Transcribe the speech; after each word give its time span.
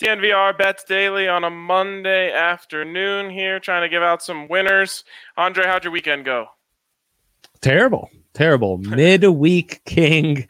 DNVR 0.00 0.56
bets 0.56 0.84
daily 0.84 1.26
on 1.26 1.42
a 1.42 1.50
Monday 1.50 2.32
afternoon 2.32 3.30
here, 3.30 3.58
trying 3.58 3.82
to 3.82 3.88
give 3.88 4.02
out 4.02 4.22
some 4.22 4.46
winners. 4.46 5.02
Andre, 5.36 5.66
how'd 5.66 5.82
your 5.82 5.92
weekend 5.92 6.24
go? 6.24 6.46
Terrible, 7.60 8.08
terrible. 8.32 8.78
Midweek 8.78 9.84
king. 9.84 10.46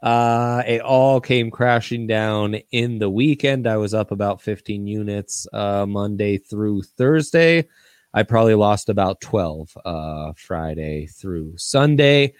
Uh, 0.00 0.62
it 0.68 0.82
all 0.82 1.20
came 1.20 1.50
crashing 1.50 2.06
down 2.06 2.54
in 2.70 3.00
the 3.00 3.10
weekend. 3.10 3.66
I 3.66 3.76
was 3.76 3.92
up 3.92 4.12
about 4.12 4.40
15 4.40 4.86
units 4.86 5.48
uh, 5.52 5.84
Monday 5.84 6.38
through 6.38 6.82
Thursday. 6.82 7.66
I 8.14 8.22
probably 8.22 8.54
lost 8.54 8.88
about 8.88 9.20
12 9.20 9.78
uh, 9.84 10.32
Friday 10.36 11.06
through 11.06 11.54
Sunday. 11.56 12.34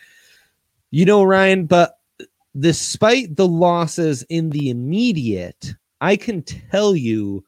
You 0.93 1.07
know, 1.07 1.25
Ryan, 1.25 1.67
but 1.67 1.99
despite 2.57 3.35
the 3.35 3.49
losses 3.49 4.23
in 4.29 4.51
the 4.51 4.71
immediate, 4.71 5.75
I 6.03 6.17
can 6.17 6.43
tell 6.43 6.97
you 6.97 7.45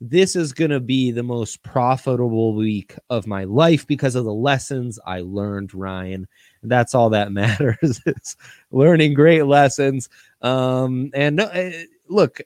this 0.00 0.36
is 0.36 0.52
going 0.52 0.70
to 0.70 0.78
be 0.78 1.10
the 1.10 1.24
most 1.24 1.64
profitable 1.64 2.54
week 2.54 2.94
of 3.10 3.26
my 3.26 3.42
life 3.42 3.84
because 3.84 4.14
of 4.14 4.24
the 4.24 4.32
lessons 4.32 5.00
I 5.04 5.22
learned, 5.22 5.74
Ryan. 5.74 6.28
That's 6.62 6.94
all 6.94 7.10
that 7.10 7.32
matters 7.32 8.00
is 8.06 8.36
learning 8.70 9.14
great 9.14 9.42
lessons. 9.42 10.08
Um, 10.40 11.10
and 11.14 11.40
uh, 11.40 11.70
look, 12.08 12.40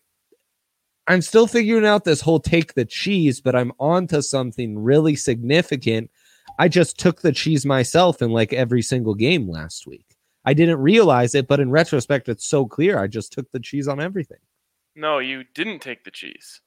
I'm 1.07 1.21
still 1.21 1.47
figuring 1.47 1.85
out 1.85 2.05
this 2.05 2.23
whole 2.23 2.41
take 2.41 2.73
the 2.73 2.87
cheese, 2.87 3.39
but 3.43 3.55
I'm 3.55 3.73
on 3.79 4.07
to 4.09 4.23
something 4.23 4.79
really 4.79 5.15
significant. 5.15 6.11
I 6.59 6.69
just 6.69 6.99
took 6.99 7.21
the 7.21 7.33
cheese 7.33 7.67
myself 7.67 8.23
in 8.23 8.31
like 8.31 8.55
every 8.55 8.81
single 8.81 9.15
game 9.15 9.47
last 9.51 9.87
week. 9.87 10.17
I 10.47 10.55
didn't 10.55 10.79
realize 10.79 11.35
it, 11.35 11.49
but 11.49 11.61
in 11.61 11.71
retrospect, 11.71 12.31
it's 12.31 12.47
so 12.47 12.65
clear. 12.65 12.99
I 12.99 13.09
just 13.09 13.33
took 13.33 13.51
the 13.53 13.61
cheese 13.61 13.89
on 13.89 14.01
everything. 14.01 14.39
No, 15.01 15.19
you 15.19 15.45
didn't 15.55 15.81
take 15.81 16.05
the 16.05 16.11
cheese. 16.11 16.61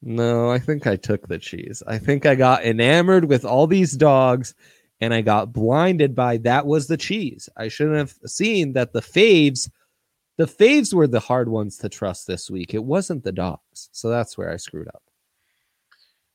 No, 0.00 0.50
I 0.50 0.58
think 0.58 0.86
I 0.86 0.96
took 0.96 1.28
the 1.28 1.38
cheese. 1.38 1.82
I 1.86 1.98
think 1.98 2.24
I 2.24 2.34
got 2.34 2.64
enamored 2.64 3.26
with 3.26 3.44
all 3.44 3.66
these 3.66 3.92
dogs 3.92 4.54
and 5.02 5.12
I 5.12 5.20
got 5.20 5.52
blinded 5.52 6.14
by 6.14 6.38
that 6.38 6.66
was 6.66 6.86
the 6.86 6.96
cheese. 6.96 7.50
I 7.58 7.68
shouldn't 7.68 7.98
have 7.98 8.14
seen 8.24 8.72
that 8.72 8.94
the 8.94 9.02
faves 9.02 9.70
the 10.38 10.46
faves 10.46 10.94
were 10.94 11.06
the 11.06 11.20
hard 11.20 11.48
ones 11.48 11.76
to 11.78 11.88
trust 11.90 12.26
this 12.26 12.50
week. 12.50 12.72
It 12.72 12.82
wasn't 12.82 13.22
the 13.22 13.30
dogs. 13.30 13.90
So 13.92 14.08
that's 14.08 14.36
where 14.36 14.50
I 14.50 14.56
screwed 14.56 14.88
up. 14.88 15.03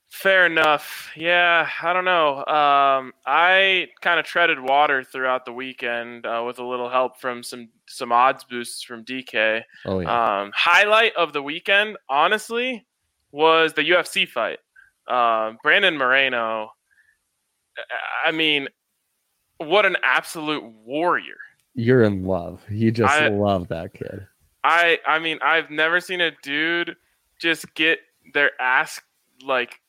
Fair 0.09 0.47
enough. 0.47 1.11
Yeah, 1.15 1.69
I 1.81 1.93
don't 1.93 2.03
know. 2.03 2.39
Um, 2.39 3.13
I 3.27 3.89
kind 4.01 4.19
of 4.19 4.25
treaded 4.25 4.59
water 4.59 5.03
throughout 5.03 5.45
the 5.45 5.53
weekend 5.53 6.25
uh, 6.25 6.43
with 6.45 6.57
a 6.57 6.63
little 6.63 6.89
help 6.89 7.19
from 7.19 7.43
some 7.43 7.69
some 7.85 8.11
odds 8.11 8.43
boosts 8.43 8.81
from 8.83 9.05
DK. 9.05 9.61
Oh 9.85 9.99
yeah. 9.99 10.41
Um, 10.41 10.51
highlight 10.55 11.15
of 11.15 11.31
the 11.31 11.43
weekend, 11.43 11.95
honestly, 12.09 12.85
was 13.31 13.73
the 13.73 13.83
UFC 13.83 14.27
fight. 14.27 14.57
Uh, 15.07 15.53
Brandon 15.61 15.95
Moreno. 15.95 16.71
I 18.25 18.31
mean, 18.31 18.67
what 19.59 19.85
an 19.85 19.95
absolute 20.03 20.63
warrior! 20.85 21.37
You're 21.75 22.01
in 22.03 22.23
love. 22.23 22.63
You 22.67 22.91
just 22.91 23.13
I- 23.13 23.27
love 23.27 23.67
that 23.67 23.93
kid. 23.93 24.25
I 24.63 24.97
I 25.07 25.19
mean, 25.19 25.37
I've 25.43 25.69
never 25.69 26.01
seen 26.01 26.19
a 26.19 26.31
dude 26.41 26.95
just 27.39 27.73
get 27.75 27.99
their 28.33 28.51
ass 28.59 28.99
like 29.45 29.79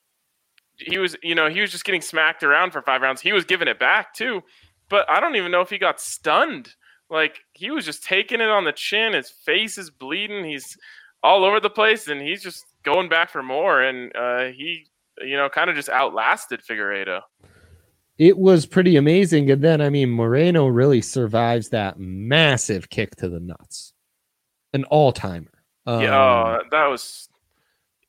he 0.80 0.98
was, 0.98 1.16
you 1.22 1.34
know, 1.34 1.48
he 1.48 1.60
was 1.60 1.70
just 1.70 1.84
getting 1.84 2.00
smacked 2.00 2.42
around 2.42 2.72
for 2.72 2.82
five 2.82 3.02
rounds. 3.02 3.20
He 3.20 3.32
was 3.32 3.44
giving 3.44 3.68
it 3.68 3.78
back 3.78 4.14
too, 4.14 4.42
but 4.88 5.08
I 5.08 5.20
don't 5.20 5.36
even 5.36 5.52
know 5.52 5.60
if 5.60 5.70
he 5.70 5.78
got 5.78 6.00
stunned. 6.00 6.74
Like 7.08 7.40
he 7.52 7.70
was 7.70 7.84
just 7.84 8.04
taking 8.04 8.40
it 8.40 8.48
on 8.48 8.64
the 8.64 8.72
chin. 8.72 9.12
His 9.12 9.30
face 9.30 9.78
is 9.78 9.90
bleeding. 9.90 10.44
He's 10.44 10.76
all 11.22 11.44
over 11.44 11.60
the 11.60 11.70
place, 11.70 12.08
and 12.08 12.20
he's 12.20 12.42
just 12.42 12.64
going 12.82 13.08
back 13.08 13.30
for 13.30 13.42
more. 13.42 13.82
And 13.82 14.14
uh, 14.16 14.44
he, 14.46 14.86
you 15.20 15.36
know, 15.36 15.48
kind 15.48 15.68
of 15.68 15.76
just 15.76 15.88
outlasted 15.88 16.60
Figueiredo. 16.62 17.20
It 18.18 18.36
was 18.36 18.66
pretty 18.66 18.96
amazing. 18.96 19.50
And 19.50 19.62
then, 19.62 19.80
I 19.80 19.88
mean, 19.88 20.10
Moreno 20.10 20.66
really 20.66 21.00
survives 21.00 21.70
that 21.70 21.98
massive 21.98 22.90
kick 22.90 23.16
to 23.16 23.28
the 23.28 23.40
nuts. 23.40 23.92
An 24.72 24.84
all 24.84 25.10
timer. 25.10 25.50
Um, 25.86 26.02
yeah, 26.02 26.14
oh, 26.14 26.62
that 26.70 26.86
was. 26.86 27.28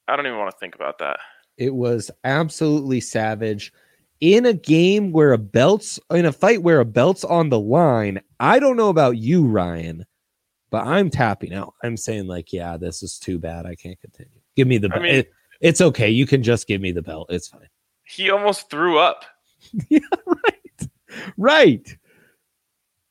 I 0.08 0.16
don't 0.16 0.28
even 0.28 0.38
want 0.38 0.52
to 0.52 0.58
think 0.58 0.76
about 0.76 1.00
that. 1.00 1.20
It 1.58 1.74
was 1.74 2.10
absolutely 2.24 3.02
savage. 3.02 3.72
In 4.20 4.46
a 4.46 4.54
game 4.54 5.12
where 5.12 5.34
a 5.34 5.38
belt's 5.38 6.00
in 6.12 6.26
a 6.26 6.32
fight 6.32 6.62
where 6.62 6.80
a 6.80 6.86
belt's 6.86 7.24
on 7.24 7.50
the 7.50 7.60
line, 7.60 8.22
I 8.40 8.60
don't 8.60 8.78
know 8.78 8.90
about 8.90 9.18
you, 9.18 9.46
Ryan, 9.46 10.06
but 10.70 10.86
I'm 10.86 11.10
tapping 11.10 11.54
out. 11.54 11.74
I'm 11.84 11.98
saying, 11.98 12.28
like, 12.28 12.54
yeah, 12.54 12.78
this 12.78 13.02
is 13.02 13.18
too 13.18 13.40
bad. 13.40 13.66
I 13.66 13.74
can't 13.76 14.00
continue. 14.00 14.40
Give 14.56 14.68
me 14.68 14.78
the 14.78 14.88
I 14.88 14.92
belt. 14.92 15.02
mean- 15.04 15.16
It- 15.16 15.32
it's 15.60 15.80
okay. 15.82 16.10
You 16.10 16.26
can 16.26 16.42
just 16.42 16.68
give 16.68 16.82
me 16.82 16.92
the 16.92 17.04
belt. 17.04 17.28
It's 17.30 17.48
fine. 17.48 17.68
He 18.04 18.32
almost 18.32 18.70
threw 18.72 18.98
up. 18.98 19.26
yeah, 19.90 20.00
right. 20.26 20.90
Right. 21.38 21.98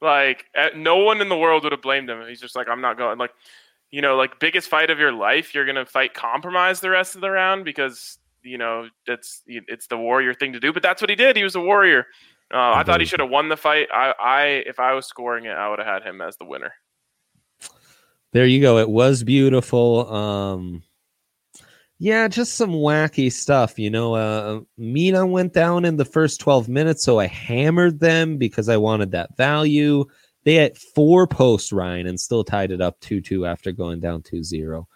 Like 0.00 0.46
uh, 0.56 0.68
no 0.74 0.96
one 0.98 1.20
in 1.20 1.28
the 1.28 1.36
world 1.36 1.62
would 1.64 1.72
have 1.72 1.82
blamed 1.82 2.08
him. 2.10 2.24
He's 2.28 2.40
just 2.40 2.56
like, 2.56 2.68
I'm 2.68 2.80
not 2.80 2.96
going. 2.98 3.18
Like, 3.18 3.30
you 3.90 4.00
know, 4.02 4.16
like 4.16 4.40
biggest 4.40 4.68
fight 4.68 4.90
of 4.90 4.98
your 4.98 5.12
life, 5.12 5.54
you're 5.54 5.66
gonna 5.66 5.84
fight 5.86 6.14
compromise 6.14 6.80
the 6.80 6.90
rest 6.90 7.14
of 7.14 7.20
the 7.20 7.30
round 7.30 7.64
because 7.64 8.18
you 8.42 8.58
know 8.58 8.88
that's 9.06 9.42
it's 9.46 9.86
the 9.86 9.98
warrior 9.98 10.34
thing 10.34 10.52
to 10.52 10.60
do. 10.60 10.72
But 10.72 10.82
that's 10.82 11.02
what 11.02 11.10
he 11.10 11.16
did. 11.16 11.36
He 11.36 11.44
was 11.44 11.54
a 11.54 11.60
warrior. 11.60 12.06
Uh, 12.52 12.72
I 12.74 12.82
thought 12.82 13.00
he 13.00 13.06
should 13.06 13.20
have 13.20 13.30
won 13.30 13.48
the 13.48 13.56
fight. 13.56 13.86
I, 13.94 14.12
I, 14.18 14.42
if 14.66 14.80
I 14.80 14.92
was 14.94 15.06
scoring 15.06 15.44
it, 15.44 15.52
I 15.52 15.68
would 15.68 15.78
have 15.78 15.86
had 15.86 16.02
him 16.02 16.20
as 16.20 16.36
the 16.36 16.44
winner. 16.44 16.72
There 18.32 18.46
you 18.46 18.60
go. 18.60 18.78
It 18.78 18.90
was 18.90 19.22
beautiful. 19.24 20.12
Um 20.12 20.82
yeah, 22.02 22.28
just 22.28 22.54
some 22.54 22.70
wacky 22.70 23.30
stuff. 23.30 23.78
You 23.78 23.90
know, 23.90 24.14
uh 24.14 24.60
Mina 24.78 25.26
went 25.26 25.52
down 25.52 25.84
in 25.84 25.96
the 25.96 26.04
first 26.04 26.40
12 26.40 26.68
minutes, 26.68 27.04
so 27.04 27.18
I 27.18 27.26
hammered 27.26 28.00
them 28.00 28.36
because 28.36 28.68
I 28.68 28.76
wanted 28.76 29.10
that 29.12 29.36
value. 29.36 30.04
They 30.44 30.54
had 30.54 30.78
four 30.78 31.26
posts, 31.26 31.72
Ryan, 31.72 32.06
and 32.06 32.18
still 32.18 32.44
tied 32.44 32.70
it 32.70 32.80
up 32.80 32.98
2-2 33.00 33.46
after 33.46 33.72
going 33.72 34.00
down 34.00 34.22
2-0. 34.22 34.86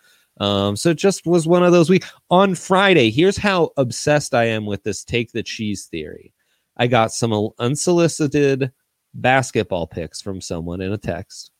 Um, 0.41 0.77
so 0.77 0.91
it 0.91 0.99
just 0.99 1.27
was 1.27 1.47
one 1.47 1.63
of 1.63 1.73
those 1.73 1.91
weeks. 1.91 2.11
On 2.31 2.55
Friday, 2.55 3.11
here's 3.11 3.37
how 3.37 3.71
obsessed 3.77 4.35
I 4.35 4.45
am 4.47 4.67
with 4.67 4.83
this 4.83 5.05
take 5.05 5.33
the 5.33 5.43
cheese 5.43 5.87
theory. 5.87 6.33
I 6.77 6.89
got 6.89 7.13
some 7.13 7.51
unsolicited 7.59 8.73
basketball 9.15 9.87
picks 9.87 10.21
from 10.21 10.41
someone 10.41 10.81
in 10.81 10.93
a 10.93 10.99
text 10.99 11.53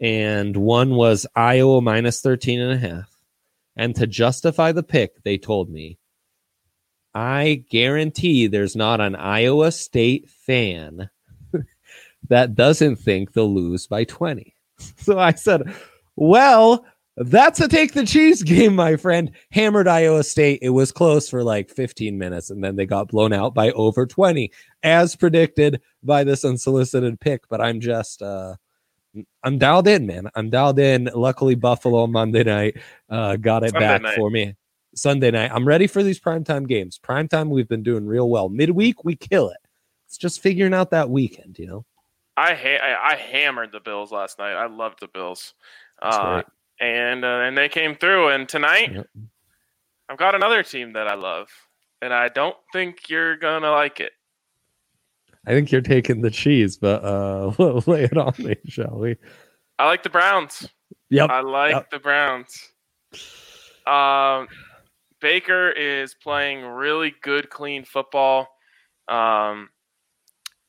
and 0.00 0.56
one 0.56 0.94
was 0.96 1.26
Iowa 1.34 1.80
minus 1.80 2.20
13 2.20 2.60
and 2.60 2.72
a 2.72 2.76
half. 2.76 3.10
And 3.76 3.96
to 3.96 4.06
justify 4.06 4.72
the 4.72 4.82
pick, 4.82 5.22
they 5.22 5.38
told 5.38 5.70
me, 5.70 5.98
I 7.14 7.64
guarantee 7.70 8.46
there's 8.46 8.76
not 8.76 9.00
an 9.00 9.16
Iowa 9.16 9.72
State 9.72 10.28
fan 10.28 11.08
that 12.28 12.54
doesn't 12.54 12.96
think 12.96 13.32
they'll 13.32 13.52
lose 13.52 13.86
by 13.86 14.04
20. 14.04 14.54
So 14.96 15.20
I 15.20 15.32
said, 15.32 15.72
well, 16.16 16.84
That's 17.16 17.60
a 17.60 17.68
take 17.68 17.92
the 17.92 18.04
cheese 18.04 18.42
game, 18.42 18.74
my 18.74 18.96
friend. 18.96 19.30
Hammered 19.52 19.86
Iowa 19.86 20.24
State. 20.24 20.58
It 20.62 20.70
was 20.70 20.90
close 20.90 21.28
for 21.28 21.44
like 21.44 21.70
15 21.70 22.18
minutes, 22.18 22.50
and 22.50 22.62
then 22.62 22.76
they 22.76 22.86
got 22.86 23.08
blown 23.08 23.32
out 23.32 23.54
by 23.54 23.70
over 23.72 24.06
20, 24.06 24.50
as 24.82 25.14
predicted 25.14 25.80
by 26.02 26.24
this 26.24 26.44
unsolicited 26.44 27.20
pick. 27.20 27.48
But 27.48 27.60
I'm 27.60 27.80
just 27.80 28.20
uh 28.20 28.56
I'm 29.44 29.58
dialed 29.58 29.86
in, 29.86 30.06
man. 30.06 30.28
I'm 30.34 30.50
dialed 30.50 30.80
in. 30.80 31.08
Luckily, 31.14 31.54
Buffalo 31.54 32.06
Monday 32.08 32.42
night 32.42 32.78
uh 33.08 33.36
got 33.36 33.62
it 33.62 33.70
Sunday 33.70 33.86
back 33.86 34.02
night. 34.02 34.16
for 34.16 34.28
me. 34.28 34.56
Sunday 34.96 35.30
night. 35.30 35.50
I'm 35.52 35.66
ready 35.66 35.86
for 35.86 36.02
these 36.02 36.20
primetime 36.20 36.66
games. 36.66 36.98
Primetime, 36.98 37.48
we've 37.48 37.68
been 37.68 37.82
doing 37.84 38.06
real 38.06 38.28
well. 38.28 38.48
Midweek, 38.48 39.04
we 39.04 39.14
kill 39.14 39.50
it. 39.50 39.58
It's 40.08 40.18
just 40.18 40.40
figuring 40.40 40.74
out 40.74 40.90
that 40.90 41.10
weekend, 41.10 41.58
you 41.58 41.66
know. 41.66 41.84
I 42.36 42.54
ha- 42.54 42.82
I, 42.82 43.12
I 43.12 43.16
hammered 43.16 43.70
the 43.70 43.80
Bills 43.80 44.10
last 44.10 44.40
night. 44.40 44.54
I 44.54 44.66
loved 44.66 45.00
the 45.00 45.08
Bills, 45.08 45.54
That's 46.02 46.16
uh. 46.16 46.42
And 46.80 47.24
uh, 47.24 47.40
and 47.44 47.56
they 47.56 47.68
came 47.68 47.94
through. 47.94 48.28
And 48.28 48.48
tonight, 48.48 48.92
Yep. 48.92 49.06
I've 50.08 50.18
got 50.18 50.34
another 50.34 50.62
team 50.62 50.92
that 50.94 51.08
I 51.08 51.14
love, 51.14 51.48
and 52.02 52.12
I 52.12 52.28
don't 52.28 52.56
think 52.72 53.08
you're 53.08 53.36
gonna 53.36 53.70
like 53.70 54.00
it. 54.00 54.12
I 55.46 55.50
think 55.50 55.70
you're 55.70 55.80
taking 55.82 56.22
the 56.22 56.30
cheese, 56.30 56.76
but 56.76 57.04
uh 57.04 57.52
lay 57.86 58.04
it 58.04 58.16
on 58.16 58.32
me, 58.38 58.56
shall 58.66 58.98
we? 58.98 59.16
I 59.78 59.86
like 59.86 60.02
the 60.02 60.10
Browns. 60.10 60.68
Yep. 61.10 61.30
I 61.30 61.40
like 61.40 61.72
Yep. 61.72 61.90
the 61.90 61.98
Browns. 61.98 62.70
Um, 63.86 64.48
Baker 65.20 65.70
is 65.70 66.14
playing 66.14 66.64
really 66.64 67.14
good, 67.22 67.50
clean 67.50 67.84
football. 67.84 68.48
Um, 69.08 69.68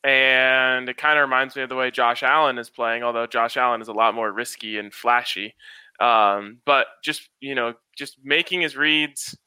and 0.03 0.87
it 0.89 0.97
kind 0.97 1.17
of 1.17 1.23
reminds 1.23 1.55
me 1.55 1.61
of 1.63 1.69
the 1.69 1.75
way 1.75 1.89
Josh 1.91 2.21
Allen 2.23 2.57
is 2.57 2.69
playing, 2.69 3.03
although 3.03 3.25
Josh 3.27 3.57
Allen 3.57 3.81
is 3.81 3.87
a 3.87 3.93
lot 3.93 4.13
more 4.13 4.31
risky 4.31 4.77
and 4.77 4.93
flashy. 4.93 5.55
Um, 5.99 6.59
but 6.65 6.87
just, 7.03 7.29
you 7.39 7.55
know, 7.55 7.73
just 7.97 8.17
making 8.23 8.61
his 8.61 8.75
reads, 8.75 9.37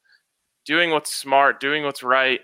doing 0.65 0.91
what's 0.91 1.13
smart, 1.13 1.59
doing 1.59 1.83
what's 1.83 2.03
right. 2.03 2.41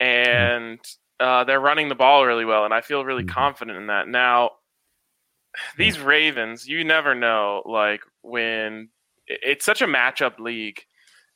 And 0.00 0.80
uh, 1.20 1.44
they're 1.44 1.60
running 1.60 1.88
the 1.88 1.94
ball 1.94 2.26
really 2.26 2.44
well. 2.44 2.64
And 2.64 2.74
I 2.74 2.80
feel 2.80 3.04
really 3.04 3.24
Mhm. 3.24 3.28
confident 3.28 3.78
in 3.78 3.86
that. 3.86 4.08
Now, 4.08 4.50
these 5.78 5.98
Ravens, 6.00 6.66
you 6.66 6.84
never 6.84 7.14
know, 7.14 7.62
like 7.64 8.02
when 8.22 8.88
it's 9.26 9.64
such 9.64 9.82
a 9.82 9.86
matchup 9.86 10.38
league, 10.38 10.80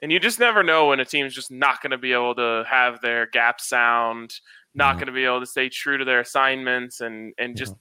and 0.02 0.10
you 0.10 0.18
just 0.18 0.38
never 0.38 0.62
know 0.62 0.88
when 0.88 1.00
a 1.00 1.04
team's 1.04 1.34
just 1.34 1.50
not 1.50 1.82
going 1.82 1.90
to 1.90 1.98
be 1.98 2.12
able 2.12 2.34
to 2.34 2.64
have 2.68 3.00
their 3.00 3.26
gap 3.26 3.60
sound, 3.60 4.34
not 4.74 4.98
going 4.98 5.06
to 5.08 5.12
be 5.12 5.24
able 5.24 5.40
to 5.40 5.46
stay 5.46 5.68
true 5.68 5.98
to 5.98 6.04
their 6.04 6.20
assignments, 6.20 7.00
and 7.00 7.32
and 7.38 7.56
just 7.56 7.74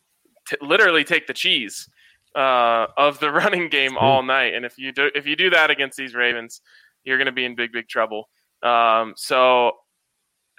t- 0.48 0.58
literally 0.62 1.04
take 1.04 1.28
the 1.28 1.34
cheese 1.34 1.90
uh, 2.36 2.88
of 2.98 3.20
the 3.20 3.32
running 3.42 3.70
game 3.70 3.98
all 3.98 4.24
night. 4.24 4.54
And 4.54 4.66
if 4.66 4.78
you 4.78 4.92
do 4.92 5.10
if 5.16 5.26
you 5.26 5.36
do 5.36 5.50
that 5.52 5.70
against 5.72 5.98
these 5.98 6.14
Ravens, 6.16 6.62
you're 7.04 7.18
going 7.18 7.26
to 7.28 7.32
be 7.32 7.46
in 7.46 7.56
big 7.56 7.72
big 7.72 7.88
trouble. 7.88 8.30
Um, 8.64 9.14
so 9.16 9.74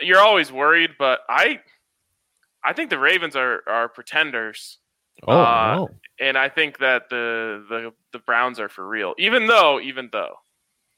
you're 0.00 0.20
always 0.20 0.50
worried, 0.50 0.90
but 0.98 1.20
I 1.28 1.60
I 2.64 2.72
think 2.72 2.90
the 2.90 2.98
Ravens 2.98 3.36
are 3.36 3.62
are 3.66 3.88
pretenders 3.88 4.78
Oh, 5.28 5.32
Uh, 5.38 5.74
no. 5.76 5.88
and 6.18 6.38
I 6.38 6.48
think 6.48 6.78
that 6.78 7.10
the 7.10 7.64
the 7.68 7.92
the 8.12 8.18
Browns 8.20 8.58
are 8.58 8.70
for 8.70 8.86
real. 8.88 9.14
Even 9.18 9.46
though, 9.46 9.78
even 9.78 10.08
though, 10.12 10.36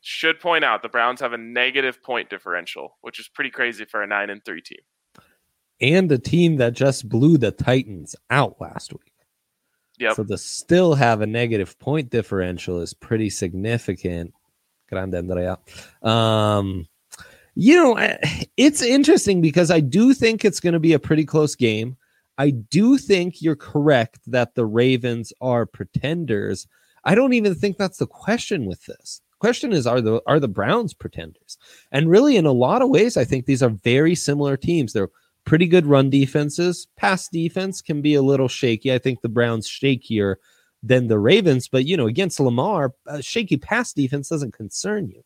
should 0.01 0.39
point 0.39 0.65
out 0.65 0.83
the 0.83 0.89
Browns 0.89 1.21
have 1.21 1.33
a 1.33 1.39
negative 1.39 2.01
point 2.05 2.31
differential, 2.31 2.97
which 3.01 3.19
is 3.19 3.27
pretty 3.29 3.51
crazy 3.51 3.85
for 3.85 4.01
a 4.03 4.07
nine 4.07 4.31
and 4.31 4.45
three 4.45 4.61
team. 4.63 4.79
and 5.81 6.13
a 6.13 6.19
team 6.19 6.57
that 6.59 6.73
just 6.75 7.09
blew 7.09 7.37
the 7.37 7.51
Titans 7.51 8.15
out 8.31 8.61
last 8.61 8.93
week. 8.93 9.12
Yep. 10.03 10.17
So 10.17 10.25
to 10.25 10.37
still 10.37 10.95
have 10.95 11.21
a 11.21 11.27
negative 11.27 11.79
point 11.79 12.11
differential 12.11 12.81
is 12.81 12.93
pretty 12.93 13.31
significant. 13.31 14.35
Grande 14.91 15.15
Andrea. 15.15 15.59
Um, 16.03 16.87
you 17.55 17.77
know, 17.77 17.97
it's 18.57 18.83
interesting 18.83 19.41
because 19.41 19.71
I 19.71 19.79
do 19.79 20.13
think 20.13 20.45
it's 20.45 20.59
going 20.59 20.73
to 20.73 20.81
be 20.81 20.93
a 20.93 20.99
pretty 20.99 21.25
close 21.25 21.55
game. 21.55 21.97
I 22.37 22.51
do 22.51 22.99
think 22.99 23.41
you're 23.41 23.55
correct 23.55 24.19
that 24.27 24.57
the 24.57 24.67
Ravens 24.67 25.33
are 25.41 25.67
pretenders. 25.67 26.67
I 27.05 27.15
don't 27.15 27.35
even 27.35 27.55
think 27.55 27.77
that's 27.77 27.99
the 27.99 28.07
question 28.07 28.67
with 28.67 28.85
this. 28.87 29.21
Question 29.39 29.73
is, 29.73 29.87
are 29.87 30.01
the 30.01 30.21
are 30.27 30.41
the 30.41 30.49
Browns 30.49 30.95
pretenders? 30.95 31.59
And 31.93 32.09
really, 32.09 32.37
in 32.37 32.47
a 32.47 32.53
lot 32.53 32.83
of 32.83 32.91
ways, 32.91 33.17
I 33.17 33.25
think 33.25 33.47
these 33.47 33.63
are 33.63 33.71
very 33.71 34.15
similar 34.15 34.57
teams. 34.57 34.93
They're 34.93 35.11
pretty 35.44 35.67
good 35.67 35.87
run 35.87 36.11
defenses. 36.11 36.87
Pass 36.97 37.29
defense 37.29 37.81
can 37.83 38.03
be 38.03 38.15
a 38.15 38.23
little 38.23 38.49
shaky. 38.49 38.93
I 38.93 38.99
think 38.99 39.21
the 39.21 39.29
Browns 39.29 39.69
shakier 39.69 40.37
than 40.83 41.06
the 41.06 41.19
Ravens, 41.19 41.69
but 41.69 41.87
you 41.87 41.97
know, 41.97 42.06
against 42.06 42.41
Lamar, 42.41 42.94
shaky 43.21 43.56
pass 43.56 43.93
defense 43.93 44.29
doesn't 44.29 44.53
concern 44.53 45.09
you. 45.09 45.23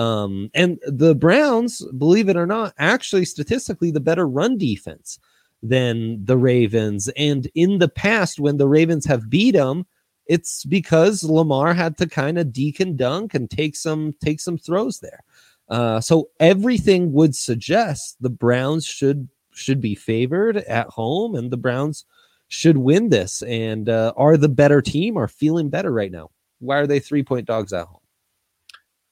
Um, 0.00 0.50
and 0.52 0.78
the 0.86 1.14
Browns, 1.14 1.82
believe 1.96 2.28
it 2.28 2.36
or 2.36 2.46
not, 2.46 2.74
actually 2.78 3.24
statistically 3.24 3.90
the 3.90 4.00
better 4.00 4.26
run 4.28 4.58
defense 4.58 5.18
than 5.62 6.24
the 6.24 6.36
Ravens. 6.36 7.08
And 7.16 7.48
in 7.54 7.78
the 7.78 7.88
past, 7.88 8.38
when 8.38 8.58
the 8.58 8.68
Ravens 8.68 9.06
have 9.06 9.30
beat 9.30 9.52
them, 9.52 9.86
it's 10.26 10.64
because 10.64 11.22
Lamar 11.22 11.72
had 11.72 11.96
to 11.98 12.08
kind 12.08 12.36
of 12.38 12.52
and 12.80 12.98
dunk 12.98 13.34
and 13.34 13.48
take 13.48 13.76
some 13.76 14.14
take 14.20 14.40
some 14.40 14.58
throws 14.58 15.00
there. 15.00 15.22
Uh, 15.68 16.00
so 16.00 16.28
everything 16.40 17.12
would 17.12 17.34
suggest 17.34 18.16
the 18.20 18.30
Browns 18.30 18.84
should 18.84 19.28
should 19.56 19.80
be 19.80 19.94
favored 19.94 20.58
at 20.58 20.88
home, 20.88 21.34
and 21.34 21.50
the 21.50 21.56
Browns 21.56 22.04
should 22.48 22.76
win 22.76 23.08
this 23.08 23.42
and 23.42 23.88
uh, 23.88 24.12
are 24.16 24.36
the 24.36 24.48
better 24.48 24.80
team, 24.80 25.16
are 25.16 25.28
feeling 25.28 25.68
better 25.68 25.92
right 25.92 26.12
now. 26.12 26.30
Why 26.60 26.76
are 26.76 26.86
they 26.86 27.00
three 27.00 27.22
point 27.22 27.46
dogs 27.46 27.72
at 27.72 27.86
home? 27.86 28.00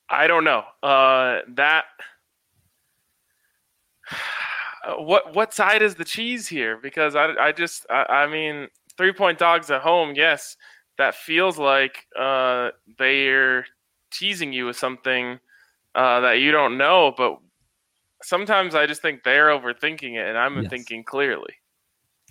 I 0.08 0.26
don't 0.26 0.44
know. 0.44 0.62
Uh, 0.82 1.40
that 1.54 1.84
what 4.98 5.34
what 5.34 5.54
side 5.54 5.82
is 5.82 5.94
the 5.94 6.04
cheese 6.04 6.46
here? 6.46 6.76
Because 6.76 7.16
I 7.16 7.34
I 7.40 7.52
just 7.52 7.86
I, 7.90 8.04
I 8.04 8.26
mean 8.26 8.68
three 8.96 9.12
point 9.12 9.38
dogs 9.38 9.70
at 9.70 9.80
home. 9.80 10.14
Yes, 10.14 10.56
that 10.98 11.14
feels 11.14 11.58
like 11.58 12.06
uh, 12.18 12.70
they're 12.98 13.66
teasing 14.12 14.52
you 14.52 14.66
with 14.66 14.76
something 14.76 15.38
uh, 15.94 16.20
that 16.20 16.40
you 16.40 16.52
don't 16.52 16.78
know. 16.78 17.12
But 17.16 17.38
sometimes 18.24 18.74
I 18.74 18.86
just 18.86 19.02
think 19.02 19.22
they're 19.22 19.48
overthinking 19.48 20.14
it, 20.14 20.26
and 20.28 20.38
I'm 20.38 20.62
Yes. 20.62 20.70
thinking 20.70 21.04
clearly. 21.04 21.54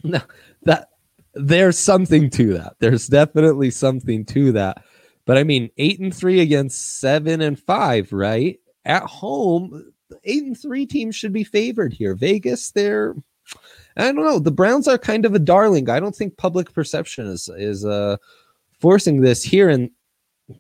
No, 0.03 0.19
that 0.63 0.89
there's 1.33 1.77
something 1.77 2.29
to 2.31 2.53
that. 2.57 2.75
There's 2.79 3.07
definitely 3.07 3.71
something 3.71 4.25
to 4.25 4.51
that. 4.53 4.83
But 5.25 5.37
I 5.37 5.43
mean, 5.43 5.69
eight 5.77 5.99
and 5.99 6.13
three 6.13 6.41
against 6.41 6.99
seven 6.99 7.41
and 7.41 7.57
five, 7.59 8.11
right? 8.11 8.59
At 8.85 9.03
home, 9.03 9.93
eight 10.25 10.43
and 10.43 10.57
three 10.59 10.85
teams 10.85 11.15
should 11.15 11.31
be 11.33 11.43
favored 11.45 11.93
here. 11.93 12.15
Vegas, 12.15 12.71
they're 12.71 13.15
I 13.95 14.05
don't 14.11 14.25
know. 14.25 14.39
The 14.39 14.51
Browns 14.51 14.87
are 14.87 14.97
kind 14.97 15.25
of 15.25 15.35
a 15.35 15.39
darling. 15.39 15.89
I 15.89 15.99
don't 15.99 16.15
think 16.15 16.37
public 16.37 16.73
perception 16.73 17.27
is 17.27 17.49
is 17.57 17.85
uh 17.85 18.17
forcing 18.79 19.21
this 19.21 19.43
here. 19.43 19.69
And 19.69 19.89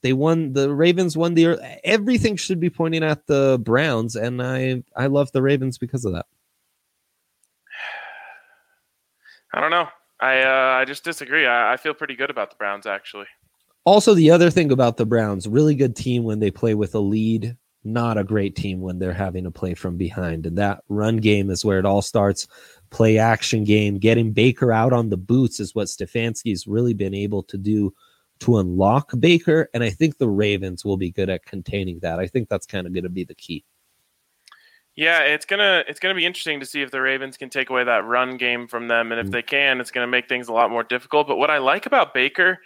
they 0.01 0.13
won 0.13 0.53
the 0.53 0.73
Ravens 0.73 1.17
won 1.17 1.33
the 1.33 1.59
everything 1.83 2.35
should 2.35 2.59
be 2.59 2.69
pointing 2.69 3.03
at 3.03 3.25
the 3.27 3.59
Browns, 3.61 4.15
and 4.15 4.41
I 4.41 4.83
I 4.95 5.07
love 5.07 5.31
the 5.31 5.41
Ravens 5.41 5.77
because 5.77 6.05
of 6.05 6.13
that. 6.13 6.25
I 9.53 9.61
don't 9.61 9.71
know. 9.71 9.87
I 10.19 10.41
uh, 10.41 10.77
I 10.79 10.85
just 10.85 11.03
disagree. 11.03 11.45
I, 11.45 11.73
I 11.73 11.77
feel 11.77 11.93
pretty 11.93 12.15
good 12.15 12.29
about 12.29 12.49
the 12.49 12.55
Browns 12.55 12.85
actually. 12.85 13.27
Also, 13.85 14.13
the 14.13 14.31
other 14.31 14.49
thing 14.49 14.71
about 14.71 14.95
the 14.95 15.05
Browns, 15.05 15.47
really 15.47 15.75
good 15.75 15.95
team 15.95 16.23
when 16.23 16.39
they 16.39 16.49
play 16.49 16.73
with 16.73 16.95
a 16.95 16.99
lead, 16.99 17.57
not 17.83 18.17
a 18.17 18.23
great 18.23 18.55
team 18.55 18.79
when 18.79 18.97
they're 18.97 19.11
having 19.11 19.43
to 19.43 19.51
play 19.51 19.73
from 19.73 19.97
behind. 19.97 20.45
And 20.45 20.57
that 20.57 20.83
run 20.87 21.17
game 21.17 21.49
is 21.49 21.65
where 21.65 21.79
it 21.79 21.85
all 21.85 22.01
starts. 22.01 22.47
Play 22.91 23.17
action 23.17 23.65
game, 23.65 23.97
getting 23.97 24.31
Baker 24.31 24.71
out 24.71 24.93
on 24.93 25.09
the 25.09 25.17
boots 25.17 25.59
is 25.59 25.75
what 25.75 25.87
Stefanski's 25.87 26.65
really 26.65 26.93
been 26.93 27.13
able 27.13 27.43
to 27.43 27.57
do 27.57 27.93
to 28.39 28.57
unlock 28.57 29.11
Baker. 29.19 29.69
And 29.73 29.83
I 29.83 29.89
think 29.89 30.17
the 30.17 30.29
Ravens 30.29 30.83
will 30.83 30.97
be 30.97 31.11
good 31.11 31.29
at 31.29 31.45
containing 31.45 31.99
that. 31.99 32.19
I 32.19 32.27
think 32.27 32.49
that's 32.49 32.65
kind 32.65 32.85
of 32.87 32.93
going 32.93 33.03
to 33.03 33.09
be 33.09 33.23
the 33.23 33.35
key. 33.35 33.63
Yeah, 34.95 35.21
it's 35.21 35.45
gonna 35.45 35.83
it's 35.87 35.99
gonna 35.99 36.13
be 36.13 36.23
interesting 36.23 36.59
to 36.59 36.67
see 36.67 36.83
if 36.83 36.91
the 36.91 37.01
Ravens 37.01 37.35
can 37.35 37.49
take 37.49 37.71
away 37.71 37.83
that 37.83 38.05
run 38.05 38.37
game 38.37 38.67
from 38.67 38.87
them, 38.87 39.11
and 39.11 39.19
if 39.19 39.25
Mm. 39.25 39.31
they 39.31 39.41
can, 39.41 39.81
it's 39.81 39.89
gonna 39.89 40.05
make 40.05 40.29
things 40.29 40.49
a 40.49 40.53
lot 40.53 40.69
more 40.69 40.83
difficult. 40.83 41.25
But 41.27 41.37
what 41.37 41.49
I 41.49 41.57
like 41.57 41.87
about 41.87 42.13
Baker 42.13 42.59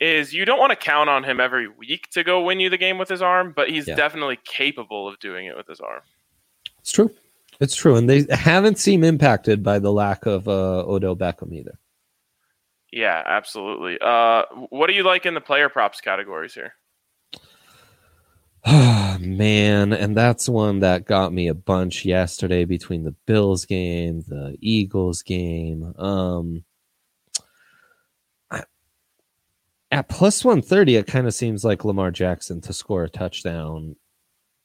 is 0.00 0.32
you 0.32 0.44
don't 0.44 0.58
want 0.58 0.70
to 0.70 0.76
count 0.76 1.08
on 1.08 1.22
him 1.22 1.38
every 1.38 1.68
week 1.68 2.08
to 2.10 2.24
go 2.24 2.42
win 2.42 2.58
you 2.58 2.68
the 2.68 2.78
game 2.78 2.98
with 2.98 3.08
his 3.08 3.22
arm, 3.22 3.52
but 3.54 3.70
he's 3.70 3.86
Yeah. 3.86 3.94
definitely 3.94 4.40
capable 4.44 5.06
of 5.06 5.20
doing 5.20 5.46
it 5.46 5.56
with 5.56 5.68
his 5.68 5.78
arm. 5.78 6.02
It's 6.80 6.90
true. 6.90 7.14
It's 7.60 7.76
true. 7.76 7.94
And 7.94 8.10
they 8.10 8.26
haven't 8.30 8.78
seemed 8.78 9.04
impacted 9.04 9.62
by 9.62 9.78
the 9.78 9.92
lack 9.92 10.26
of 10.26 10.48
uh, 10.48 10.84
Odell 10.84 11.14
Beckham 11.14 11.52
either. 11.52 11.78
Yeah, 12.92 13.22
absolutely. 13.26 13.98
Uh, 14.00 14.44
what 14.70 14.86
do 14.86 14.94
you 14.94 15.02
like 15.02 15.26
in 15.26 15.34
the 15.34 15.40
player 15.40 15.68
props 15.68 16.00
categories 16.00 16.54
here? 16.54 16.72
Man, 19.20 19.92
and 19.92 20.16
that's 20.16 20.48
one 20.48 20.80
that 20.80 21.04
got 21.04 21.32
me 21.32 21.48
a 21.48 21.54
bunch 21.54 22.04
yesterday 22.04 22.64
between 22.64 23.04
the 23.04 23.14
Bills 23.26 23.64
game, 23.64 24.22
the 24.26 24.56
Eagles 24.60 25.22
game. 25.22 25.94
Um 25.98 26.64
At 29.90 30.08
plus 30.08 30.44
130, 30.44 30.96
it 30.96 31.06
kind 31.06 31.26
of 31.26 31.32
seems 31.34 31.64
like 31.64 31.84
Lamar 31.84 32.10
Jackson 32.10 32.60
to 32.62 32.72
score 32.72 33.04
a 33.04 33.08
touchdown 33.08 33.96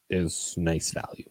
is 0.10 0.54
nice 0.58 0.92
value. 0.92 1.30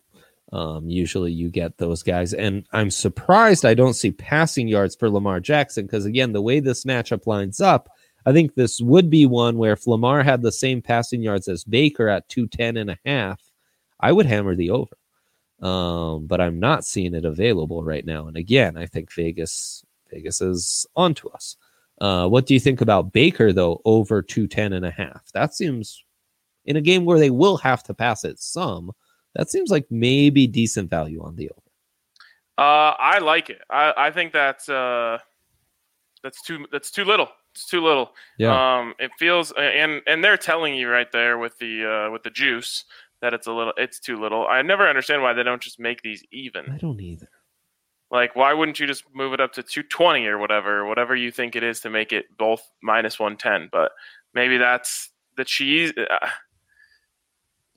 Um, 0.52 0.88
usually 0.88 1.32
you 1.32 1.48
get 1.48 1.78
those 1.78 2.02
guys. 2.02 2.34
And 2.34 2.66
I'm 2.72 2.90
surprised 2.90 3.64
I 3.64 3.74
don't 3.74 3.94
see 3.94 4.10
passing 4.10 4.68
yards 4.68 4.94
for 4.94 5.08
Lamar 5.08 5.40
Jackson 5.40 5.86
because, 5.86 6.04
again, 6.04 6.32
the 6.32 6.42
way 6.42 6.60
this 6.60 6.84
matchup 6.84 7.26
lines 7.26 7.60
up, 7.60 7.88
I 8.26 8.32
think 8.32 8.54
this 8.54 8.80
would 8.80 9.08
be 9.08 9.24
one 9.26 9.56
where 9.56 9.72
if 9.72 9.86
Lamar 9.86 10.22
had 10.22 10.42
the 10.42 10.52
same 10.52 10.82
passing 10.82 11.22
yards 11.22 11.48
as 11.48 11.64
Baker 11.64 12.08
at 12.08 12.28
210 12.28 12.76
and 12.76 12.90
a 12.90 12.98
half, 13.06 13.40
I 13.98 14.12
would 14.12 14.26
hammer 14.26 14.54
the 14.54 14.70
over. 14.70 14.96
Um, 15.66 16.26
but 16.26 16.40
I'm 16.40 16.60
not 16.60 16.84
seeing 16.84 17.14
it 17.14 17.24
available 17.24 17.82
right 17.82 18.04
now. 18.04 18.26
And 18.26 18.36
again, 18.36 18.76
I 18.76 18.86
think 18.86 19.12
Vegas 19.12 19.84
Vegas 20.10 20.40
is 20.40 20.86
onto 20.96 21.28
us. 21.30 21.56
Uh, 22.00 22.28
what 22.28 22.46
do 22.46 22.54
you 22.54 22.60
think 22.60 22.80
about 22.80 23.12
Baker 23.12 23.52
though 23.52 23.80
over 23.84 24.22
210 24.22 24.72
and 24.72 24.84
a 24.84 24.90
half? 24.90 25.30
That 25.32 25.54
seems 25.54 26.04
in 26.64 26.76
a 26.76 26.80
game 26.80 27.04
where 27.04 27.18
they 27.18 27.30
will 27.30 27.56
have 27.58 27.82
to 27.84 27.94
pass 27.94 28.24
it 28.24 28.40
some. 28.40 28.90
That 29.34 29.50
seems 29.50 29.70
like 29.70 29.86
maybe 29.90 30.46
decent 30.46 30.90
value 30.90 31.22
on 31.22 31.36
the 31.36 31.50
over. 31.50 31.60
Uh, 32.58 32.94
I 32.98 33.18
like 33.18 33.50
it. 33.50 33.60
I, 33.70 33.94
I 33.96 34.10
think 34.10 34.32
that's 34.32 34.68
uh, 34.68 35.18
that's 36.22 36.42
too 36.42 36.66
that's 36.70 36.90
too 36.90 37.04
little. 37.04 37.28
It's 37.54 37.66
too 37.66 37.82
little. 37.82 38.12
Yeah. 38.38 38.78
Um, 38.78 38.94
it 38.98 39.10
feels 39.18 39.52
and 39.58 40.02
and 40.06 40.22
they're 40.22 40.36
telling 40.36 40.74
you 40.74 40.88
right 40.88 41.10
there 41.12 41.38
with 41.38 41.58
the 41.58 42.06
uh, 42.08 42.10
with 42.10 42.22
the 42.22 42.30
juice 42.30 42.84
that 43.20 43.34
it's 43.34 43.46
a 43.46 43.52
little 43.52 43.72
it's 43.76 43.98
too 43.98 44.20
little. 44.20 44.46
I 44.46 44.62
never 44.62 44.88
understand 44.88 45.22
why 45.22 45.32
they 45.32 45.42
don't 45.42 45.62
just 45.62 45.80
make 45.80 46.02
these 46.02 46.22
even. 46.30 46.70
I 46.70 46.78
don't 46.78 47.00
either. 47.00 47.28
Like 48.10 48.36
why 48.36 48.52
wouldn't 48.52 48.78
you 48.78 48.86
just 48.86 49.04
move 49.14 49.32
it 49.32 49.40
up 49.40 49.52
to 49.54 49.62
220 49.62 50.26
or 50.26 50.38
whatever, 50.38 50.86
whatever 50.86 51.16
you 51.16 51.30
think 51.30 51.56
it 51.56 51.62
is 51.62 51.80
to 51.80 51.90
make 51.90 52.12
it 52.12 52.26
both 52.36 52.62
minus 52.82 53.18
110, 53.18 53.70
but 53.72 53.92
maybe 54.34 54.58
that's 54.58 55.10
the 55.36 55.44
cheese 55.44 55.92
uh, 55.96 56.28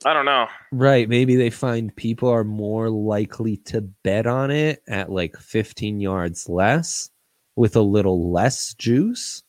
I 0.04 0.12
don't 0.12 0.26
know. 0.26 0.46
Right. 0.72 1.08
Maybe 1.08 1.36
they 1.36 1.50
find 1.50 1.94
people 1.94 2.28
are 2.28 2.44
more 2.44 2.90
likely 2.90 3.56
to 3.58 3.80
bet 3.80 4.26
on 4.26 4.50
it 4.50 4.82
at 4.86 5.10
like 5.10 5.36
15 5.36 6.00
yards 6.00 6.48
less 6.48 7.10
with 7.56 7.76
a 7.76 7.80
little 7.80 8.30
less 8.30 8.74
juice. 8.74 9.42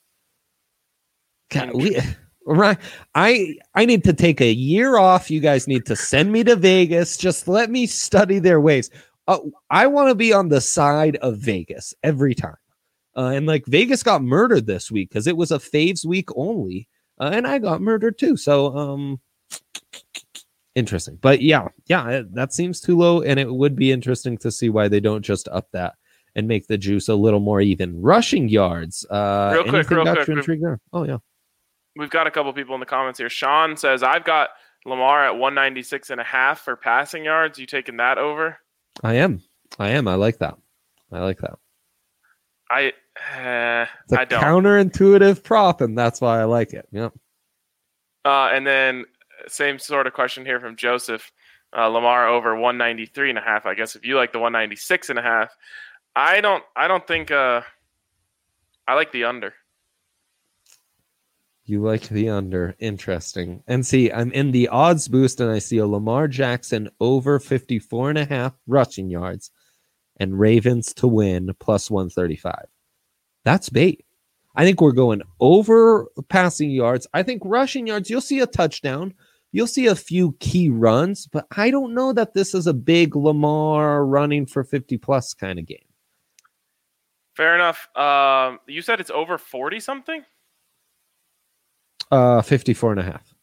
God, 1.49 1.73
we, 1.73 1.99
right. 2.45 2.77
I 3.15 3.57
I 3.75 3.85
need 3.85 4.03
to 4.05 4.13
take 4.13 4.41
a 4.41 4.51
year 4.51 4.97
off. 4.97 5.29
You 5.29 5.39
guys 5.39 5.67
need 5.67 5.85
to 5.85 5.95
send 5.95 6.31
me 6.31 6.43
to 6.45 6.55
Vegas. 6.55 7.17
Just 7.17 7.47
let 7.47 7.69
me 7.69 7.85
study 7.85 8.39
their 8.39 8.61
ways. 8.61 8.89
Uh, 9.27 9.39
I 9.69 9.87
want 9.87 10.09
to 10.09 10.15
be 10.15 10.31
on 10.31 10.47
the 10.47 10.61
side 10.61 11.17
of 11.17 11.37
Vegas 11.37 11.93
every 12.03 12.33
time. 12.33 12.55
Uh, 13.15 13.31
and 13.33 13.45
like 13.47 13.65
Vegas 13.65 14.03
got 14.03 14.23
murdered 14.23 14.67
this 14.67 14.91
week 14.91 15.09
because 15.09 15.27
it 15.27 15.35
was 15.35 15.51
a 15.51 15.57
faves 15.57 16.05
week 16.05 16.29
only, 16.35 16.87
uh, 17.19 17.31
and 17.33 17.47
I 17.47 17.57
got 17.59 17.81
murdered 17.81 18.17
too. 18.17 18.37
So 18.37 18.77
um, 18.77 19.19
interesting. 20.77 21.17
But 21.19 21.41
yeah, 21.41 21.67
yeah, 21.87 22.21
that 22.31 22.53
seems 22.53 22.79
too 22.79 22.97
low, 22.97 23.21
and 23.21 23.39
it 23.39 23.51
would 23.51 23.75
be 23.75 23.91
interesting 23.91 24.37
to 24.39 24.51
see 24.51 24.69
why 24.69 24.87
they 24.87 24.99
don't 24.99 25.23
just 25.23 25.47
up 25.49 25.69
that 25.71 25.95
and 26.35 26.47
make 26.47 26.67
the 26.67 26.77
juice 26.77 27.09
a 27.09 27.15
little 27.15 27.39
more 27.39 27.59
even. 27.59 27.99
Rushing 27.99 28.47
yards. 28.47 29.05
Uh, 29.09 29.49
real 29.53 29.63
quick, 29.63 29.89
real 29.89 30.43
quick. 30.43 30.61
There? 30.61 30.79
Oh 30.93 31.03
yeah. 31.03 31.17
We've 31.97 32.11
got 32.11 32.27
a 32.27 32.31
couple 32.31 32.53
people 32.53 32.75
in 32.75 32.79
the 32.79 32.85
comments 32.85 33.17
here. 33.17 33.29
Sean 33.29 33.75
says, 33.75 34.03
"I've 34.03 34.23
got 34.23 34.49
Lamar 34.85 35.25
at 35.25 35.31
196 35.31 36.11
and 36.11 36.21
a 36.21 36.23
half 36.23 36.59
for 36.59 36.75
passing 36.75 37.25
yards. 37.25 37.57
You 37.57 37.65
taking 37.65 37.97
that 37.97 38.19
over?" 38.19 38.59
I 39.03 39.15
am. 39.15 39.41
I 39.79 39.89
am. 39.89 40.07
I 40.07 40.15
like 40.15 40.37
that. 40.37 40.57
I 41.11 41.19
like 41.19 41.39
that. 41.39 41.57
I 42.69 42.93
uh, 43.35 43.87
it's 44.03 44.13
a 44.13 44.21
I 44.21 44.25
don't. 44.25 44.43
counterintuitive 44.43 45.43
prop, 45.43 45.81
and 45.81 45.97
that's 45.97 46.21
why 46.21 46.39
I 46.39 46.43
like 46.43 46.73
it. 46.73 46.87
Yep. 46.91 47.13
Uh, 48.25 48.49
and 48.53 48.67
then 48.67 49.05
same 49.47 49.79
sort 49.79 50.07
of 50.07 50.13
question 50.13 50.45
here 50.45 50.59
from 50.59 50.75
Joseph. 50.75 51.31
Uh, 51.77 51.87
Lamar 51.87 52.27
over 52.27 52.55
193 52.55 53.29
and 53.29 53.37
a 53.37 53.41
half. 53.41 53.65
I 53.65 53.73
guess 53.73 53.95
if 53.95 54.05
you 54.05 54.15
like 54.15 54.31
the 54.31 54.39
196 54.39 55.09
and 55.09 55.19
a 55.19 55.21
half, 55.21 55.49
I 56.15 56.39
don't. 56.41 56.63
I 56.75 56.87
don't 56.87 57.05
think. 57.05 57.29
Uh, 57.29 57.61
I 58.87 58.93
like 58.93 59.11
the 59.11 59.25
under. 59.25 59.53
You 61.65 61.81
like 61.81 62.07
the 62.07 62.29
under. 62.29 62.75
Interesting. 62.79 63.61
And 63.67 63.85
see, 63.85 64.09
I'm 64.09 64.31
in 64.31 64.51
the 64.51 64.69
odds 64.69 65.09
boost 65.09 65.41
and 65.41 65.51
I 65.51 65.59
see 65.59 65.79
a 65.79 65.85
Lamar 65.85 66.29
Jackson 66.29 66.89
over 67.01 67.39
54 67.39 68.09
and 68.11 68.17
a 68.17 68.25
half 68.25 68.53
rushing 68.67 69.09
yards 69.09 69.51
and 70.17 70.39
Ravens 70.39 70.93
to 70.95 71.07
win 71.07 71.51
plus 71.59 71.91
135. 71.91 72.67
That's 73.43 73.69
bait. 73.69 74.05
I 74.55 74.63
think 74.63 74.79
we're 74.79 74.93
going 74.93 75.21
over 75.41 76.07
passing 76.29 76.71
yards. 76.71 77.05
I 77.13 77.21
think 77.21 77.41
rushing 77.45 77.85
yards, 77.85 78.09
you'll 78.09 78.21
see 78.21 78.39
a 78.39 78.47
touchdown. 78.47 79.13
You'll 79.51 79.67
see 79.67 79.87
a 79.87 79.95
few 79.95 80.35
key 80.39 80.69
runs, 80.69 81.25
but 81.25 81.47
I 81.55 81.71
don't 81.71 81.93
know 81.93 82.13
that 82.13 82.33
this 82.33 82.53
is 82.53 82.67
a 82.67 82.73
big 82.73 83.15
Lamar 83.15 84.05
running 84.05 84.45
for 84.45 84.63
50 84.63 84.97
plus 84.97 85.33
kind 85.33 85.57
of 85.57 85.65
game. 85.65 85.79
Fair 87.35 87.55
enough. 87.55 87.87
Um, 87.95 88.59
you 88.67 88.81
said 88.81 88.99
it's 88.99 89.11
over 89.11 89.37
40 89.37 89.79
something? 89.79 90.23
Uh, 92.11 92.41
54 92.41 92.91
and 92.91 92.99
a 92.99 93.03
half. 93.03 93.33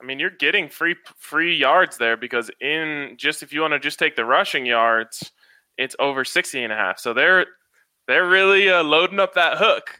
I 0.00 0.06
mean, 0.06 0.18
you're 0.18 0.30
getting 0.30 0.68
free 0.68 0.96
free 1.18 1.54
yards 1.54 1.98
there 1.98 2.16
because 2.16 2.50
in 2.60 3.16
just 3.18 3.42
if 3.42 3.52
you 3.52 3.60
want 3.60 3.72
to 3.72 3.78
just 3.78 3.98
take 3.98 4.16
the 4.16 4.24
rushing 4.24 4.64
yards, 4.64 5.32
it's 5.76 5.94
over 5.98 6.24
60 6.24 6.62
and 6.62 6.72
a 6.72 6.76
half. 6.76 6.98
So 6.98 7.12
they're 7.12 7.46
they're 8.08 8.26
really 8.26 8.70
uh, 8.70 8.82
loading 8.82 9.20
up 9.20 9.34
that 9.34 9.58
hook. 9.58 9.98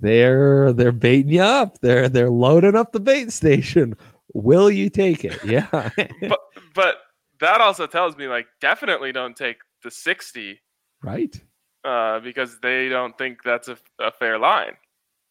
They're 0.00 0.72
they're 0.72 0.92
baiting 0.92 1.32
you 1.32 1.42
up. 1.42 1.80
They're 1.80 2.08
they're 2.08 2.30
loading 2.30 2.76
up 2.76 2.92
the 2.92 3.00
bait 3.00 3.32
station. 3.32 3.94
Will 4.34 4.70
you 4.70 4.90
take 4.90 5.24
it? 5.24 5.42
Yeah. 5.44 5.68
but 6.28 6.40
but 6.74 6.96
that 7.40 7.60
also 7.60 7.86
tells 7.86 8.16
me 8.16 8.28
like 8.28 8.46
definitely 8.60 9.12
don't 9.12 9.36
take 9.36 9.58
the 9.82 9.90
60. 9.90 10.60
Right. 11.02 11.40
Uh, 11.84 12.20
because 12.20 12.58
they 12.60 12.88
don't 12.88 13.16
think 13.16 13.42
that's 13.42 13.68
a, 13.68 13.78
a 14.00 14.10
fair 14.10 14.38
line. 14.38 14.76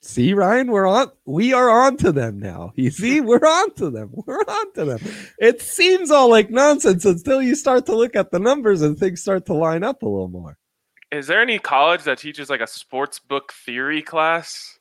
See, 0.02 0.34
Ryan, 0.34 0.72
we're 0.72 0.88
on. 0.88 1.12
We 1.26 1.54
are 1.54 1.70
on 1.70 1.98
to 1.98 2.12
them 2.12 2.40
now. 2.40 2.72
You 2.76 2.92
see, 2.92 3.20
we're 3.20 3.38
on 3.38 3.74
to 3.76 3.90
them. 3.90 4.12
We're 4.14 4.40
on 4.40 4.74
to 4.74 4.86
them. 4.86 5.00
It 5.40 5.62
seems 5.62 6.12
all 6.12 6.30
like 6.30 6.50
nonsense 6.50 7.04
until 7.06 7.42
you 7.42 7.56
start 7.56 7.86
to 7.88 7.96
look 7.96 8.16
at 8.16 8.32
the 8.32 8.40
numbers 8.40 8.82
and 8.82 8.98
things 8.98 9.22
start 9.22 9.46
to 9.48 9.54
line 9.54 9.84
up 9.84 10.04
a 10.04 10.08
little 10.08 10.30
more. 10.30 10.58
Is 11.12 11.28
there 11.28 11.42
any 11.42 11.58
college 11.58 12.04
that 12.04 12.20
teaches 12.20 12.50
like 12.50 12.62
a 12.62 12.68
sports 12.68 13.20
book 13.20 13.52
theory 13.66 14.02
class? 14.02 14.78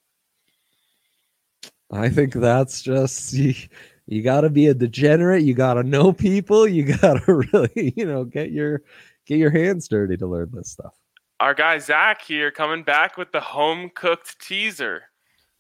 I 1.91 2.09
think 2.09 2.35
that's 2.35 2.83
just 2.83 3.35
you, 4.07 4.19
you 4.19 4.23
got 4.23 4.43
to 4.43 4.51
be 4.51 4.67
a 4.67 4.75
degenerate. 4.75 5.45
You 5.45 5.55
got 5.55 5.75
to 5.75 5.83
know 5.83 6.13
people. 6.13 6.67
You 6.67 6.97
got 6.99 7.25
to 7.25 7.35
really, 7.53 7.93
you 7.97 8.07
know, 8.07 8.25
get 8.25 8.51
your 8.51 8.83
get 9.27 9.39
your 9.39 9.51
hands 9.51 9.89
dirty 9.89 10.17
to 10.17 10.27
learn 10.27 10.51
this 10.53 10.71
stuff 10.71 10.95
our 11.41 11.55
guy 11.55 11.79
Zach 11.79 12.23
here 12.23 12.51
coming 12.51 12.83
back 12.83 13.17
with 13.17 13.33
the 13.33 13.41
home 13.41 13.91
cooked 13.95 14.39
teaser. 14.41 15.03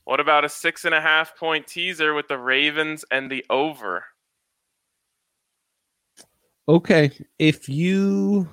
What 0.04 0.20
about 0.20 0.44
a 0.44 0.48
six 0.48 0.84
and 0.84 0.94
a 0.94 1.00
half 1.00 1.36
point 1.36 1.66
teaser 1.66 2.14
with 2.14 2.28
the 2.28 2.38
Ravens 2.38 3.04
and 3.10 3.30
the 3.30 3.44
over? 3.50 4.04
Okay, 6.68 7.10
if 7.38 7.68
you 7.68 8.48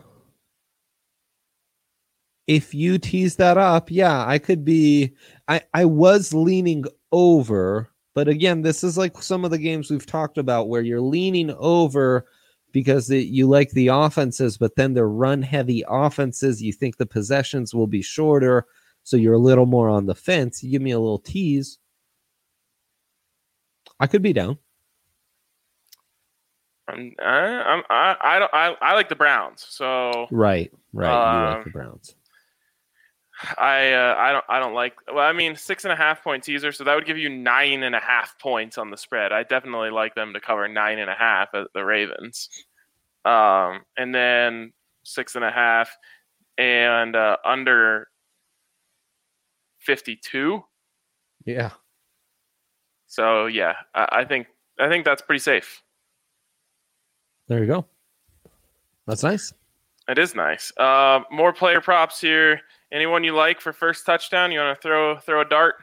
if 2.47 2.73
you 2.73 2.97
tease 2.97 3.37
that 3.37 3.57
up, 3.57 3.89
yeah, 3.89 4.27
I 4.27 4.37
could 4.37 4.65
be. 4.65 5.15
I 5.47 5.61
I 5.73 5.85
was 5.85 6.33
leaning 6.33 6.85
over, 7.11 7.89
but 8.13 8.27
again, 8.27 8.61
this 8.61 8.83
is 8.83 8.97
like 8.97 9.21
some 9.21 9.43
of 9.43 9.51
the 9.51 9.57
games 9.57 9.89
we've 9.89 10.05
talked 10.05 10.37
about 10.37 10.69
where 10.69 10.81
you're 10.81 11.01
leaning 11.01 11.51
over 11.57 12.25
because 12.71 13.09
it, 13.09 13.27
you 13.27 13.47
like 13.47 13.71
the 13.71 13.87
offenses, 13.87 14.57
but 14.57 14.75
then 14.75 14.93
they're 14.93 15.07
run 15.07 15.41
heavy 15.41 15.83
offenses. 15.87 16.61
You 16.61 16.73
think 16.73 16.97
the 16.97 17.05
possessions 17.05 17.73
will 17.73 17.87
be 17.87 18.01
shorter, 18.01 18.65
so 19.03 19.17
you're 19.17 19.33
a 19.33 19.39
little 19.39 19.65
more 19.65 19.89
on 19.89 20.05
the 20.05 20.15
fence. 20.15 20.63
You 20.63 20.71
give 20.71 20.81
me 20.81 20.91
a 20.91 20.99
little 20.99 21.19
tease. 21.19 21.79
I 23.99 24.07
could 24.07 24.21
be 24.21 24.33
down. 24.33 24.57
I'm, 26.87 27.13
I, 27.19 27.81
I, 27.89 28.15
I, 28.21 28.39
don't, 28.39 28.53
I, 28.53 28.75
I 28.81 28.93
like 28.93 29.07
the 29.07 29.15
Browns. 29.15 29.65
So 29.69 30.27
right, 30.31 30.71
right, 30.91 31.07
you 31.07 31.47
um, 31.47 31.55
like 31.55 31.63
the 31.63 31.71
Browns. 31.71 32.15
I 33.57 33.91
uh, 33.93 34.15
I 34.17 34.31
don't 34.31 34.45
I 34.47 34.59
don't 34.59 34.73
like 34.73 34.93
well 35.13 35.25
I 35.25 35.33
mean 35.33 35.55
six 35.55 35.83
and 35.83 35.91
a 35.91 35.95
half 35.95 36.23
point 36.23 36.43
teaser 36.43 36.71
so 36.71 36.83
that 36.83 36.95
would 36.95 37.05
give 37.05 37.17
you 37.17 37.29
nine 37.29 37.83
and 37.83 37.95
a 37.95 37.99
half 37.99 38.37
points 38.39 38.77
on 38.77 38.89
the 38.89 38.97
spread. 38.97 39.31
I 39.31 39.43
definitely 39.43 39.89
like 39.89 40.15
them 40.15 40.33
to 40.33 40.39
cover 40.39 40.67
nine 40.67 40.99
and 40.99 41.09
a 41.09 41.15
half 41.15 41.49
at 41.53 41.67
the 41.73 41.83
Ravens. 41.83 42.49
Um 43.25 43.81
and 43.97 44.13
then 44.13 44.71
six 45.03 45.35
and 45.35 45.43
a 45.43 45.51
half 45.51 45.95
and 46.57 47.15
uh, 47.15 47.37
under 47.43 48.07
52 49.79 50.63
yeah. 51.45 51.71
So 53.07 53.47
yeah 53.47 53.73
I, 53.93 54.07
I 54.11 54.25
think 54.25 54.47
I 54.79 54.87
think 54.87 55.05
that's 55.05 55.21
pretty 55.21 55.41
safe. 55.41 55.81
There 57.47 57.59
you 57.59 57.67
go. 57.67 57.85
That's 59.05 59.23
nice. 59.23 59.53
It 60.07 60.17
is 60.17 60.33
nice. 60.33 60.71
Uh 60.77 61.21
more 61.29 61.51
player 61.51 61.81
props 61.81 62.21
here 62.21 62.61
Anyone 62.93 63.23
you 63.23 63.35
like 63.35 63.59
for 63.59 63.73
first 63.73 64.05
touchdown? 64.05 64.51
You 64.51 64.59
want 64.59 64.79
to 64.79 64.81
throw 64.81 65.17
throw 65.17 65.41
a 65.41 65.45
dart? 65.45 65.75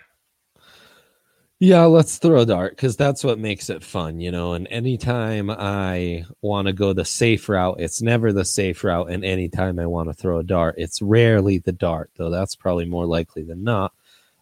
Yeah, 1.59 1.85
let's 1.85 2.17
throw 2.17 2.41
a 2.41 2.47
dart 2.47 2.77
because 2.77 2.97
that's 2.97 3.23
what 3.23 3.39
makes 3.39 3.69
it 3.69 3.83
fun, 3.83 4.19
you 4.21 4.31
know. 4.31 4.55
And 4.55 4.67
anytime 4.69 5.51
I 5.51 6.25
want 6.41 6.69
to 6.69 6.73
go 6.73 6.93
the 6.95 7.05
safe 7.05 7.49
route, 7.49 7.81
it's 7.81 8.01
never 8.01 8.33
the 8.33 8.47
safe 8.47 8.83
route. 8.85 9.11
And 9.11 9.25
anytime 9.25 9.79
I 9.79 9.87
want 9.87 10.09
to 10.09 10.15
throw 10.15 10.39
a 10.39 10.45
dart, 10.45 10.77
it's 10.79 11.03
rarely 11.03 11.59
the 11.59 11.73
dart, 11.73 12.11
though 12.17 12.31
that's 12.31 12.55
probably 12.55 12.87
more 12.87 13.05
likely 13.05 13.43
than 13.43 13.63
not. 13.63 13.93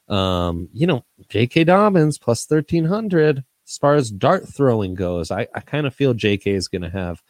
Um, 0.09 0.69
you 0.73 0.87
know, 0.87 1.05
J.K. 1.29 1.65
Dobbins 1.65 2.19
plus 2.19 2.49
1300 2.49 3.45
as 3.67 3.79
far 3.79 3.95
as 3.95 4.11
dart 4.11 4.47
throwing 4.49 4.95
goes. 4.95 5.31
I, 5.31 5.49
I 5.55 5.61
kind 5.61 5.87
of 5.87 5.95
feel 5.95 6.15
J.K. 6.15 6.53
is 6.53 6.69
going 6.69 6.83
to 6.83 6.91
have 6.91 7.21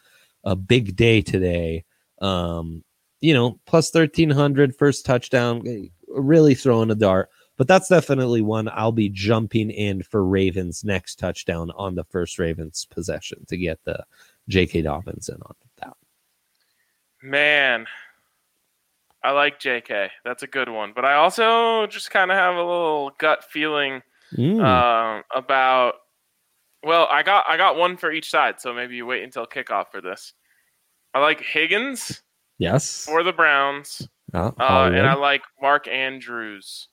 a 0.43 0.55
big 0.55 0.97
day 0.97 1.21
today. 1.21 1.85
Um, 2.21 2.83
you 3.21 3.33
know, 3.33 3.59
plus 3.65 3.93
1300, 3.93 4.75
first 4.75 5.05
touchdown, 5.05 5.67
eh, 5.67 5.87
really 6.07 6.55
throwing 6.55 6.91
a 6.91 6.95
dart 6.95 7.29
but 7.59 7.67
that's 7.67 7.89
definitely 7.89 8.41
one 8.41 8.69
I'll 8.73 8.93
be 8.93 9.09
jumping 9.09 9.69
in 9.69 10.01
for 10.01 10.23
Ravens 10.25 10.85
next 10.85 11.19
touchdown 11.19 11.71
on 11.75 11.93
the 11.93 12.05
first 12.05 12.39
Ravens 12.39 12.87
possession 12.89 13.45
to 13.49 13.57
get 13.57 13.83
the 13.83 14.05
J.K. 14.47 14.83
Dobbins 14.83 15.27
in 15.27 15.35
on 15.35 15.55
that. 15.81 15.97
Man, 17.21 17.85
I 19.21 19.31
like 19.31 19.59
J.K. 19.59 20.09
That's 20.23 20.41
a 20.41 20.47
good 20.47 20.69
one, 20.69 20.93
but 20.95 21.03
I 21.03 21.15
also 21.15 21.85
just 21.87 22.11
kind 22.11 22.31
of 22.31 22.37
have 22.37 22.55
a 22.55 22.59
little 22.59 23.11
gut 23.19 23.43
feeling 23.43 24.03
mm. 24.33 24.63
uh, 24.63 25.21
about. 25.35 25.95
Well, 26.81 27.09
I 27.11 27.23
got 27.23 27.43
I 27.49 27.57
got 27.57 27.75
one 27.75 27.97
for 27.97 28.09
each 28.09 28.29
side, 28.29 28.61
so 28.61 28.73
maybe 28.73 28.95
you 28.95 29.05
wait 29.05 29.23
until 29.23 29.45
kickoff 29.45 29.87
for 29.91 29.99
this. 29.99 30.31
I 31.13 31.19
like 31.19 31.41
Higgins. 31.41 32.21
Yes. 32.59 33.05
For 33.05 33.23
the 33.23 33.33
Browns. 33.33 34.07
Uh, 34.33 34.51
uh, 34.59 34.91
and 34.93 35.07
I 35.07 35.15
like 35.15 35.41
Mark 35.59 35.87
Andrews 35.87 36.89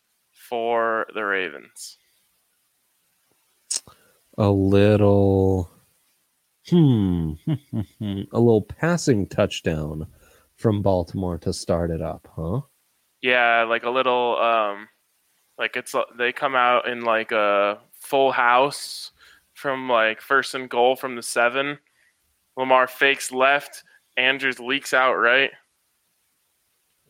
for 0.49 1.07
the 1.15 1.25
Ravens? 1.25 1.99
A 4.39 4.49
little, 4.49 5.71
hmm, 6.69 7.33
a 7.49 8.41
little 8.41 8.63
passing 8.63 9.27
touchdown 9.27 10.07
from 10.57 10.83
Baltimore 10.83 11.39
to 11.39 11.53
start 11.53 11.91
it 11.91 12.01
up, 12.01 12.29
huh? 12.35 12.61
Yeah, 13.21 13.65
like 13.65 13.85
a 13.85 13.91
little, 13.91 14.39
um, 14.39 14.89
like 15.59 15.77
it's 15.77 15.95
they 16.17 16.33
come 16.33 16.55
out 16.55 16.87
in 16.87 17.03
like 17.03 17.33
a 17.33 17.79
full 17.93 18.31
house 18.31 19.13
from 19.55 19.89
like 19.89 20.21
first 20.21 20.55
and 20.55 20.69
goal 20.69 20.97
from 20.97 21.17
the 21.17 21.23
seven. 21.23 21.79
Lamar 22.57 22.87
fakes 22.87 23.33
left. 23.33 23.83
Andrews 24.17 24.59
leaks 24.59 24.95
out 24.95 25.15
right. 25.15 25.51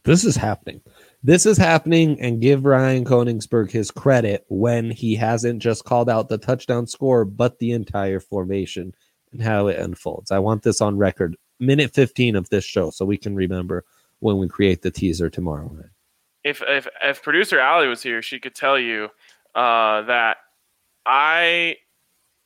This 0.05 0.25
is 0.25 0.37
happening 0.37 0.81
this 1.27 1.45
is 1.45 1.59
happening 1.59 2.21
and 2.21 2.41
give 2.41 2.65
Ryan 2.65 3.05
Koenigsberg 3.05 3.73
his 3.73 3.91
credit 3.91 4.45
when 4.49 4.93
he 4.93 5.17
hasn't 5.17 5.61
just 5.61 5.85
called 5.85 6.09
out 6.09 6.29
the 6.29 6.39
touchdown 6.39 6.87
score, 6.87 7.25
but 7.25 7.59
the 7.59 7.73
entire 7.73 8.21
formation 8.21 8.95
and 9.33 9.43
how 9.43 9.67
it 9.67 9.77
unfolds. 9.77 10.31
I 10.31 10.39
want 10.39 10.63
this 10.63 10.81
on 10.81 10.97
record, 10.97 11.37
minute 11.59 11.93
15 11.93 12.37
of 12.37 12.49
this 12.51 12.65
show, 12.65 12.91
so 12.91 13.05
we 13.05 13.17
can 13.17 13.35
remember 13.35 13.85
when 14.21 14.39
we 14.39 14.47
create 14.47 14.83
the 14.83 14.91
teaser 14.93 15.29
tomorrow 15.29 15.69
night. 15.75 15.91
If, 16.45 16.63
if, 16.65 16.87
if 17.03 17.25
producer 17.25 17.59
Allie 17.59 17.89
was 17.89 18.05
here, 18.05 18.23
she 18.23 18.39
could 18.39 18.55
tell 18.55 18.79
you 18.79 19.09
uh, 19.57 20.03
that 20.03 20.37
I, 21.05 21.75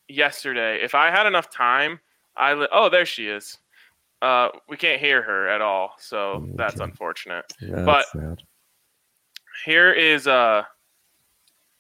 yesterday, 0.09 0.83
if 0.83 0.95
I 0.95 1.11
had 1.11 1.26
enough 1.26 1.50
time, 1.50 2.00
I, 2.35 2.55
li- 2.55 2.69
oh, 2.73 2.88
there 2.88 3.05
she 3.05 3.26
is. 3.26 3.59
Uh, 4.23 4.49
we 4.69 4.77
can't 4.77 5.00
hear 5.00 5.23
her 5.23 5.49
at 5.49 5.61
all, 5.61 5.95
so 5.99 6.19
okay. 6.19 6.53
that's 6.57 6.81
unfortunate. 6.81 7.45
Yeah, 7.61 7.85
but 7.85 8.07
sad 8.12 8.43
here 9.65 9.93
is 9.93 10.27
uh 10.27 10.62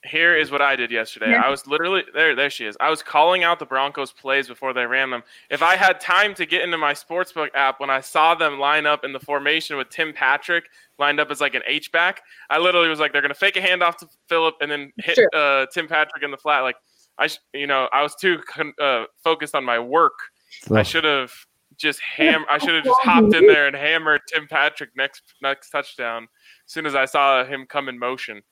here 0.02 0.34
is 0.34 0.50
what 0.50 0.62
I 0.62 0.76
did 0.76 0.90
yesterday. 0.90 1.32
Yeah. 1.32 1.42
I 1.42 1.50
was 1.50 1.66
literally 1.66 2.02
there. 2.14 2.34
There 2.34 2.48
she 2.48 2.64
is. 2.64 2.74
I 2.80 2.88
was 2.88 3.02
calling 3.02 3.44
out 3.44 3.58
the 3.58 3.66
Broncos 3.66 4.12
plays 4.12 4.48
before 4.48 4.72
they 4.72 4.86
ran 4.86 5.10
them. 5.10 5.22
If 5.50 5.62
I 5.62 5.76
had 5.76 6.00
time 6.00 6.32
to 6.36 6.46
get 6.46 6.62
into 6.62 6.78
my 6.78 6.94
sportsbook 6.94 7.48
app 7.54 7.80
when 7.80 7.90
I 7.90 8.00
saw 8.00 8.34
them 8.34 8.58
line 8.58 8.86
up 8.86 9.04
in 9.04 9.12
the 9.12 9.20
formation 9.20 9.76
with 9.76 9.90
Tim 9.90 10.14
Patrick 10.14 10.64
lined 10.98 11.20
up 11.20 11.30
as 11.30 11.42
like 11.42 11.54
an 11.54 11.60
H 11.66 11.92
back, 11.92 12.22
I 12.48 12.58
literally 12.58 12.88
was 12.88 12.98
like, 12.98 13.12
they're 13.12 13.20
gonna 13.20 13.34
fake 13.34 13.56
a 13.56 13.60
handoff 13.60 13.96
to 13.98 14.08
Phillip 14.26 14.54
and 14.62 14.70
then 14.70 14.90
hit 14.96 15.16
sure. 15.16 15.28
uh, 15.34 15.66
Tim 15.70 15.86
Patrick 15.86 16.22
in 16.22 16.30
the 16.30 16.38
flat. 16.38 16.60
Like 16.60 16.76
I, 17.18 17.26
sh- 17.26 17.40
you 17.52 17.66
know, 17.66 17.86
I 17.92 18.02
was 18.02 18.14
too 18.14 18.38
con- 18.48 18.72
uh, 18.80 19.04
focused 19.22 19.54
on 19.54 19.66
my 19.66 19.78
work. 19.78 20.14
Oh. 20.70 20.76
I 20.76 20.82
should 20.82 21.04
have 21.04 21.30
just 21.80 22.00
ham. 22.00 22.44
I 22.48 22.58
should 22.58 22.74
have 22.74 22.84
just 22.84 23.00
hopped 23.02 23.34
in 23.34 23.46
there 23.46 23.66
and 23.66 23.74
hammered 23.74 24.20
Tim 24.28 24.46
Patrick 24.46 24.90
next 24.96 25.22
next 25.42 25.70
touchdown 25.70 26.24
as 26.24 26.72
soon 26.72 26.86
as 26.86 26.94
I 26.94 27.04
saw 27.04 27.44
him 27.44 27.66
come 27.68 27.88
in 27.88 27.98
motion. 27.98 28.42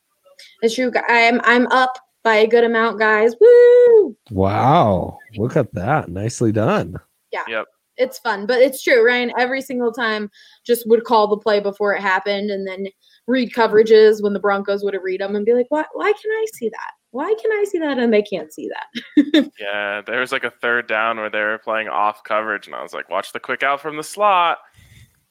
It's 0.62 0.74
true. 0.74 0.92
I'm 1.08 1.40
I'm 1.44 1.66
up 1.68 1.98
by 2.24 2.36
a 2.36 2.46
good 2.46 2.64
amount, 2.64 2.98
guys. 2.98 3.34
Woo! 3.40 4.16
Wow, 4.30 5.18
look 5.36 5.56
at 5.56 5.72
that. 5.74 6.08
Nicely 6.08 6.52
done. 6.52 6.96
Yeah. 7.32 7.44
Yep. 7.48 7.66
It's 7.96 8.18
fun, 8.20 8.46
but 8.46 8.60
it's 8.60 8.82
true. 8.82 9.04
Ryan 9.04 9.32
every 9.36 9.60
single 9.60 9.92
time 9.92 10.30
just 10.64 10.88
would 10.88 11.04
call 11.04 11.26
the 11.26 11.36
play 11.36 11.58
before 11.58 11.94
it 11.94 12.00
happened, 12.00 12.50
and 12.50 12.66
then 12.66 12.86
read 13.26 13.52
coverages 13.52 14.22
when 14.22 14.32
the 14.32 14.40
Broncos 14.40 14.84
would 14.84 14.94
have 14.94 15.02
read 15.02 15.20
them 15.20 15.34
and 15.34 15.44
be 15.44 15.52
like, 15.52 15.66
"Why? 15.68 15.84
Why 15.92 16.12
can 16.12 16.30
I 16.30 16.46
see 16.54 16.68
that? 16.68 16.92
Why 17.18 17.34
can 17.42 17.50
I 17.50 17.64
see 17.68 17.78
that?" 17.80 17.98
And 17.98 18.12
they 18.12 18.22
can't 18.22 18.52
see 18.52 18.68
that. 18.68 19.50
yeah, 19.60 20.02
there 20.06 20.20
was 20.20 20.30
like 20.30 20.44
a 20.44 20.50
third 20.52 20.86
down 20.86 21.16
where 21.16 21.28
they 21.30 21.40
were 21.40 21.58
playing 21.58 21.88
off 21.88 22.22
coverage, 22.22 22.66
and 22.66 22.76
I 22.76 22.82
was 22.82 22.92
like, 22.92 23.10
"Watch 23.10 23.32
the 23.32 23.40
quick 23.40 23.64
out 23.64 23.80
from 23.80 23.96
the 23.96 24.04
slot." 24.04 24.58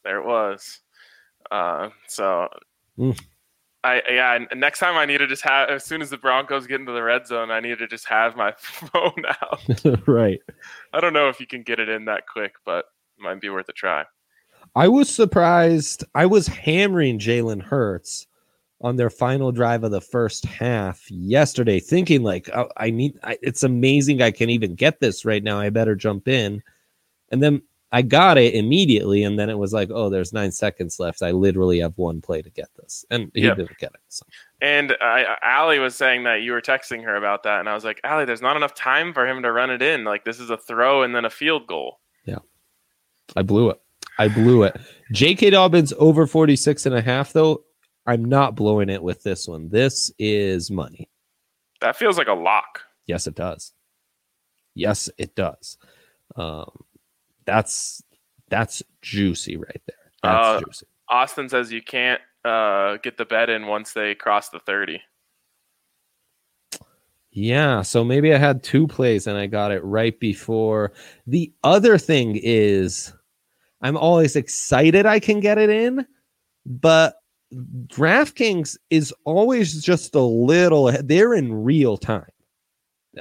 There 0.03 0.19
it 0.19 0.25
was. 0.25 0.79
Uh, 1.49 1.89
so 2.07 2.49
Mm. 2.99 3.17
I 3.85 4.01
yeah. 4.09 4.39
Next 4.53 4.79
time 4.79 4.97
I 4.97 5.05
need 5.05 5.19
to 5.19 5.27
just 5.27 5.43
have 5.43 5.69
as 5.69 5.85
soon 5.85 6.01
as 6.01 6.09
the 6.09 6.17
Broncos 6.17 6.67
get 6.67 6.81
into 6.81 6.91
the 6.91 7.03
red 7.03 7.25
zone, 7.25 7.51
I 7.51 7.61
need 7.61 7.77
to 7.79 7.87
just 7.87 8.05
have 8.07 8.35
my 8.35 8.53
phone 8.57 9.23
out. 9.41 10.07
right. 10.07 10.39
I 10.91 10.99
don't 10.99 11.13
know 11.13 11.29
if 11.29 11.39
you 11.39 11.47
can 11.47 11.63
get 11.63 11.79
it 11.79 11.87
in 11.87 12.03
that 12.05 12.23
quick, 12.27 12.55
but 12.65 12.79
it 13.17 13.21
might 13.23 13.39
be 13.39 13.47
worth 13.49 13.69
a 13.69 13.73
try. 13.73 14.03
I 14.75 14.89
was 14.89 15.09
surprised. 15.09 16.03
I 16.15 16.25
was 16.25 16.47
hammering 16.47 17.19
Jalen 17.19 17.61
Hurts 17.61 18.27
on 18.81 18.95
their 18.95 19.09
final 19.09 19.51
drive 19.51 19.83
of 19.83 19.91
the 19.91 20.01
first 20.01 20.45
half 20.45 21.09
yesterday, 21.09 21.79
thinking 21.79 22.23
like, 22.23 22.49
oh, 22.55 22.69
I 22.77 22.89
need. 22.89 23.17
I, 23.23 23.37
it's 23.41 23.63
amazing 23.63 24.21
I 24.21 24.31
can 24.31 24.49
even 24.49 24.75
get 24.75 24.99
this 24.99 25.25
right 25.25 25.43
now. 25.43 25.59
I 25.59 25.69
better 25.69 25.95
jump 25.95 26.27
in, 26.27 26.61
and 27.31 27.41
then 27.41 27.61
I 27.91 28.01
got 28.01 28.37
it 28.37 28.53
immediately, 28.53 29.23
and 29.23 29.39
then 29.39 29.49
it 29.49 29.57
was 29.57 29.73
like, 29.73 29.89
oh, 29.91 30.09
there's 30.09 30.33
nine 30.33 30.51
seconds 30.51 30.99
left. 30.99 31.21
I 31.21 31.31
literally 31.31 31.79
have 31.79 31.97
one 31.97 32.21
play 32.21 32.41
to 32.41 32.49
get 32.49 32.69
this, 32.75 33.05
and 33.09 33.31
he 33.33 33.41
yep. 33.41 33.57
didn't 33.57 33.77
get 33.77 33.93
it. 33.93 34.01
So. 34.09 34.25
And 34.61 34.95
I, 34.99 35.37
Allie 35.41 35.79
was 35.79 35.95
saying 35.95 36.23
that 36.25 36.41
you 36.41 36.51
were 36.51 36.61
texting 36.61 37.03
her 37.03 37.15
about 37.15 37.43
that, 37.43 37.59
and 37.59 37.69
I 37.69 37.73
was 37.73 37.83
like, 37.83 38.01
Allie, 38.03 38.25
there's 38.25 38.41
not 38.41 38.57
enough 38.57 38.75
time 38.75 39.13
for 39.13 39.27
him 39.27 39.41
to 39.41 39.51
run 39.51 39.71
it 39.71 39.81
in. 39.81 40.03
Like 40.03 40.25
this 40.25 40.39
is 40.39 40.49
a 40.49 40.57
throw 40.57 41.03
and 41.03 41.15
then 41.15 41.25
a 41.25 41.29
field 41.29 41.65
goal. 41.65 41.99
Yeah, 42.25 42.39
I 43.35 43.41
blew 43.41 43.69
it. 43.69 43.81
I 44.19 44.27
blew 44.27 44.63
it. 44.63 44.75
J.K. 45.11 45.51
Dobbins 45.51 45.93
over 45.97 46.27
46 46.27 46.85
and 46.87 46.95
a 46.95 47.01
half, 47.01 47.33
though. 47.33 47.63
I'm 48.07 48.23
not 48.23 48.55
blowing 48.55 48.89
it 48.89 49.03
with 49.03 49.21
this 49.21 49.47
one. 49.47 49.69
This 49.69 50.11
is 50.17 50.71
money. 50.71 51.09
That 51.81 51.97
feels 51.97 52.17
like 52.17 52.29
a 52.29 52.33
lock. 52.33 52.81
Yes, 53.05 53.27
it 53.27 53.35
does. 53.35 53.73
Yes, 54.73 55.09
it 55.17 55.35
does. 55.35 55.77
Um, 56.35 56.71
that's 57.45 58.01
that's 58.49 58.81
juicy 59.01 59.57
right 59.57 59.81
there. 59.85 60.11
That's 60.23 60.47
uh, 60.47 60.59
juicy. 60.65 60.85
Austin 61.09 61.49
says 61.49 61.71
you 61.71 61.81
can't 61.81 62.21
uh, 62.45 62.97
get 62.97 63.17
the 63.17 63.25
bet 63.25 63.49
in 63.49 63.67
once 63.67 63.93
they 63.93 64.15
cross 64.15 64.49
the 64.49 64.59
30. 64.59 65.01
Yeah, 67.31 67.81
so 67.81 68.03
maybe 68.03 68.33
I 68.33 68.37
had 68.37 68.63
two 68.63 68.87
plays 68.87 69.27
and 69.27 69.37
I 69.37 69.47
got 69.47 69.71
it 69.71 69.83
right 69.83 70.17
before. 70.19 70.93
The 71.27 71.53
other 71.63 71.97
thing 71.97 72.39
is 72.41 73.13
I'm 73.81 73.97
always 73.97 74.35
excited 74.35 75.05
I 75.05 75.19
can 75.19 75.39
get 75.39 75.57
it 75.57 75.69
in, 75.69 76.05
but 76.65 77.17
DraftKings 77.53 78.77
is 78.89 79.13
always 79.23 79.81
just 79.83 80.15
a 80.15 80.21
little 80.21 80.91
they're 81.03 81.33
in 81.33 81.53
real 81.63 81.97
time. 81.97 82.29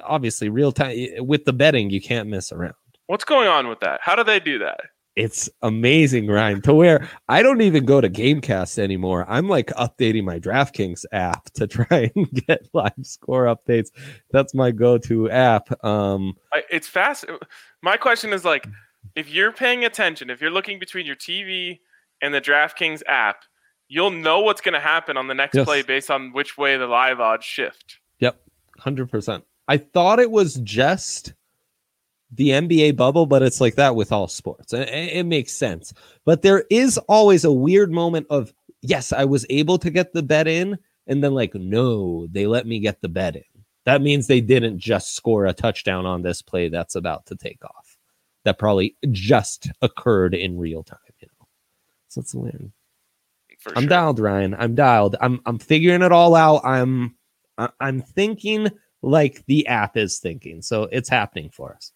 Obviously, 0.03 0.49
real 0.49 0.73
time 0.73 0.97
with 1.19 1.45
the 1.45 1.53
betting, 1.53 1.91
you 1.91 2.01
can't 2.01 2.29
miss 2.29 2.53
around. 2.53 2.75
What's 3.07 3.25
going 3.25 3.49
on 3.49 3.69
with 3.69 3.81
that? 3.81 4.01
How 4.03 4.17
do 4.17 4.25
they 4.25 4.41
do 4.41 4.59
that? 4.59 4.81
It's 5.17 5.49
amazing, 5.63 6.27
Ryan, 6.27 6.61
to 6.63 6.75
where 6.75 7.09
I 7.29 7.41
don't 7.43 7.63
even 7.63 7.87
go 7.87 8.03
to 8.03 8.11
Gamecast 8.11 8.79
anymore. 8.79 9.25
I'm 9.29 9.49
like 9.49 9.69
updating 9.69 10.25
my 10.25 10.39
DraftKings 10.39 11.07
app 11.11 11.47
to 11.55 11.67
try 11.67 12.11
and 12.15 12.31
get 12.47 12.69
live 12.75 12.93
score 13.03 13.45
updates. 13.45 13.89
That's 14.31 14.53
my 14.53 14.71
go-to 14.73 15.31
app. 15.31 15.83
Um, 15.83 16.35
it's 16.71 16.87
fast. 16.87 17.25
My 17.83 17.97
question 17.97 18.35
is 18.35 18.45
like, 18.45 18.69
if 19.15 19.31
you're 19.31 19.53
paying 19.53 19.87
attention, 19.87 20.29
if 20.29 20.43
you're 20.43 20.51
looking 20.51 20.79
between 20.79 21.07
your 21.07 21.17
TV 21.17 21.79
and 22.21 22.35
the 22.35 22.41
DraftKings 22.41 23.03
app, 23.09 23.37
you'll 23.89 24.11
know 24.11 24.41
what's 24.41 24.61
going 24.61 24.75
to 24.75 24.81
happen 24.81 25.17
on 25.17 25.29
the 25.29 25.35
next 25.35 25.57
yes. 25.57 25.65
play 25.65 25.83
based 25.83 26.11
on 26.11 26.33
which 26.33 26.59
way 26.59 26.77
the 26.77 26.87
live 26.87 27.21
odds 27.21 27.45
shift. 27.45 27.99
Yep, 28.21 28.41
hundred 28.79 29.11
percent. 29.11 29.45
I 29.69 29.79
thought 29.79 30.21
it 30.21 30.31
was 30.31 30.57
just 30.57 31.35
the 32.33 32.49
NBA 32.49 32.97
bubble, 32.97 33.27
but 33.27 33.43
it's 33.43 33.61
like 33.61 33.77
that 33.77 33.97
with 33.97 34.13
all 34.13 34.29
sports. 34.29 34.73
It, 34.73 34.89
it 34.89 35.27
makes 35.27 35.53
sense. 35.53 35.93
But 36.25 36.43
there 36.43 36.65
is 36.71 36.99
always 37.09 37.45
a 37.45 37.53
weird 37.53 37.93
moment 37.93 38.27
of, 38.31 38.53
yes, 38.83 39.13
I 39.13 39.25
was 39.25 39.47
able 39.51 39.79
to 39.79 39.91
get 39.91 40.13
the 40.13 40.23
bet 40.23 40.49
in. 40.49 40.79
And 41.07 41.23
then, 41.23 41.35
like, 41.35 41.55
no, 41.55 42.27
they 42.33 42.47
let 42.47 42.67
me 42.67 42.81
get 42.81 43.01
the 43.01 43.09
bet 43.09 43.37
in. 43.37 43.45
That 43.85 44.03
means 44.03 44.27
they 44.27 44.41
didn't 44.41 44.79
just 44.79 45.15
score 45.15 45.47
a 45.47 45.53
touchdown 45.53 46.05
on 46.05 46.23
this 46.23 46.43
play 46.43 46.69
that's 46.69 46.97
about 46.97 47.27
to 47.27 47.37
take 47.37 47.65
off. 47.65 47.97
That 48.43 48.59
probably 48.59 48.97
just 49.13 49.71
occurred 49.83 50.35
in 50.35 50.59
real 50.59 50.83
time, 50.83 50.99
you 51.21 51.29
know. 51.29 51.47
So 52.09 52.21
it's 52.21 52.35
weird. 52.35 52.73
For 52.73 52.76
I'm 53.75 53.83
sure. 53.83 53.89
dialed, 53.89 54.21
Ryan. 54.21 54.55
I'm 54.55 54.75
dialed. 54.75 55.17
I'm 55.21 55.41
I'm 55.47 55.59
figuring 55.59 56.03
it 56.03 56.13
all 56.13 56.35
out. 56.35 56.63
I'm 56.65 57.17
I'm 57.81 58.03
thinking 58.03 58.69
like 59.03 59.45
the 59.47 59.67
app 59.67 59.97
is 59.97 60.19
thinking. 60.19 60.63
So 60.63 60.85
it's 60.85 61.09
happening 61.09 61.51
for 61.51 61.75
us. 61.75 61.93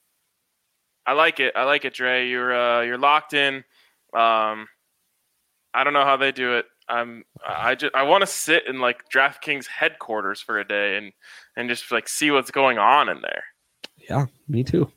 I 1.07 1.13
like 1.13 1.41
it. 1.41 1.55
I 1.57 1.65
like 1.65 1.85
it, 1.85 1.95
Dre. 1.95 2.29
You're 2.29 2.55
uh, 2.55 2.83
you're 2.83 2.99
locked 2.99 3.35
in. 3.35 3.57
Um, 4.15 4.69
I 5.73 5.85
don't 5.85 5.93
know 5.93 6.05
how 6.05 6.17
they 6.17 6.33
do 6.33 6.57
it. 6.57 6.67
I'm 6.89 7.25
I 7.47 7.75
just 7.75 7.95
I 7.95 8.03
want 8.03 8.23
to 8.23 8.27
sit 8.27 8.67
in 8.67 8.81
like 8.81 9.09
DraftKings 9.15 9.67
headquarters 9.67 10.41
for 10.41 10.59
a 10.59 10.67
day 10.67 10.97
and 10.97 11.13
and 11.57 11.69
just 11.69 11.91
like 11.93 12.09
see 12.09 12.31
what's 12.31 12.51
going 12.51 12.79
on 12.79 13.09
in 13.09 13.21
there. 13.23 13.45
Yeah, 13.97 14.27
me 14.49 14.65
too. 14.65 14.91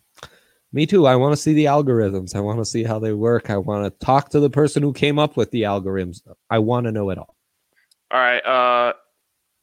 Me 0.73 0.88
too. 0.88 1.05
I 1.05 1.15
want 1.15 1.33
to 1.33 1.38
see 1.38 1.53
the 1.53 1.65
algorithms. 1.65 2.36
I 2.36 2.39
want 2.39 2.57
to 2.57 2.65
see 2.65 2.83
how 2.83 2.97
they 2.97 3.13
work. 3.13 3.51
I 3.51 3.57
want 3.57 3.86
to 3.86 4.05
talk 4.05 4.29
to 4.29 4.39
the 4.39 4.49
person 4.49 4.81
who 4.81 4.91
came 4.91 5.19
up 5.19 5.38
with 5.38 5.51
the 5.51 5.62
algorithms. 5.62 6.21
I 6.49 6.57
want 6.57 6.88
to 6.88 6.91
know 6.91 7.12
it 7.12 7.19
all. 7.19 7.36
All 8.12 8.19
right. 8.19 8.39
Uh, 8.39 8.93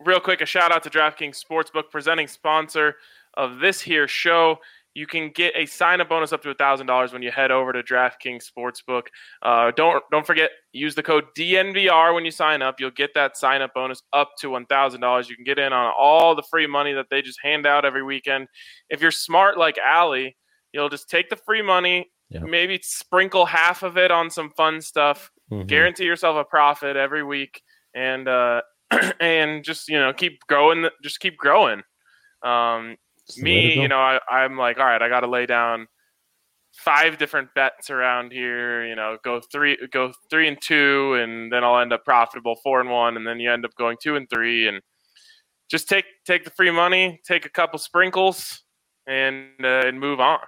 real 0.05 0.21
quick, 0.21 0.41
a 0.41 0.47
shout 0.47 0.71
out 0.71 0.85
to 0.85 0.91
DraftKings 0.91 1.43
Sportsbook, 1.45 1.91
presenting 1.91 2.29
sponsor 2.29 2.95
of 3.35 3.59
this 3.59 3.81
here 3.81 4.07
show. 4.07 4.59
You 4.95 5.07
can 5.07 5.31
get 5.31 5.53
a 5.57 5.67
sign 5.67 6.01
up 6.01 6.09
bonus 6.09 6.33
up 6.33 6.43
to 6.43 6.55
thousand 6.55 6.87
dollars 6.87 7.13
when 7.13 7.23
you 7.23 7.31
head 7.31 7.51
over 7.51 7.73
to 7.73 7.83
DraftKings 7.83 8.45
Sportsbook. 8.45 9.03
Uh, 9.43 9.71
don't 9.77 10.03
don't 10.11 10.27
forget 10.27 10.51
use 10.73 10.95
the 10.95 11.03
code 11.03 11.27
DNVR 11.37 12.13
when 12.13 12.25
you 12.25 12.33
sign 12.33 12.61
up. 12.61 12.81
You'll 12.81 12.91
get 12.91 13.15
that 13.15 13.37
sign 13.37 13.63
up 13.63 13.73
bonus 13.73 14.03
up 14.13 14.31
to 14.41 14.51
one 14.51 14.67
thousand 14.67 15.01
dollars. 15.01 15.29
You 15.29 15.37
can 15.37 15.45
get 15.45 15.61
in 15.61 15.73
on 15.73 15.93
all 15.97 16.35
the 16.35 16.43
free 16.51 16.67
money 16.67 16.93
that 16.93 17.07
they 17.09 17.23
just 17.23 17.39
hand 17.43 17.67
out 17.67 17.85
every 17.85 18.03
weekend. 18.03 18.49
If 18.89 19.01
you're 19.01 19.13
smart 19.13 19.59
like 19.59 19.79
Allie, 19.79 20.37
you'll 20.73 20.89
just 20.89 21.09
take 21.09 21.29
the 21.29 21.37
free 21.37 21.63
money, 21.63 22.11
Yeah. 22.29 22.41
maybe 22.41 22.79
sprinkle 22.83 23.47
half 23.47 23.83
of 23.83 23.97
it 23.99 24.11
on 24.11 24.31
some 24.31 24.51
fun 24.51 24.81
stuff, 24.81 25.31
Mhm. 25.51 25.67
guarantee 25.67 26.05
yourself 26.05 26.37
a 26.37 26.45
profit 26.45 26.97
every 26.97 27.23
week 27.25 27.61
and 27.95 28.29
uh 28.29 28.63
and 29.21 29.65
just 29.65 29.89
you 29.89 29.99
know 29.99 30.13
keep 30.13 30.39
growing 30.47 30.89
just 31.03 31.19
keep 31.19 31.37
growing 31.37 31.83
um 32.43 32.97
It's 33.27 33.35
the 33.35 33.43
way 33.45 33.63
to 33.63 33.69
me 33.69 33.83
you 33.83 33.89
know 33.89 33.99
I, 33.99 34.21
i'm 34.31 34.57
like 34.57 34.79
all 34.79 34.85
right 34.85 35.03
i 35.03 35.09
gotta 35.09 35.27
lay 35.27 35.47
down 35.47 35.89
five 36.77 37.19
different 37.19 37.53
bets 37.55 37.91
around 37.91 38.33
here 38.33 38.87
you 38.87 38.95
know 38.95 39.19
go 39.25 39.41
three 39.41 39.77
go 39.91 40.13
three 40.31 40.47
and 40.47 40.57
two 40.63 41.15
and 41.15 41.53
then 41.53 41.65
i'll 41.65 41.79
end 41.79 41.93
up 41.93 42.05
profitable 42.05 42.57
four 42.63 42.81
and 42.81 42.91
one 42.91 43.17
and 43.17 43.27
then 43.27 43.41
you 43.41 43.51
end 43.53 43.65
up 43.65 43.75
going 43.75 43.97
two 44.01 44.15
and 44.15 44.29
three 44.31 44.69
and 44.69 44.81
just 45.69 45.89
take 45.89 46.05
take 46.25 46.45
the 46.45 46.51
free 46.51 46.71
money 46.71 47.21
take 47.27 47.45
a 47.45 47.51
couple 47.51 47.79
sprinkles 47.79 48.63
and 49.09 49.49
uh, 49.65 49.83
and 49.85 49.99
move 49.99 50.21
on 50.21 50.39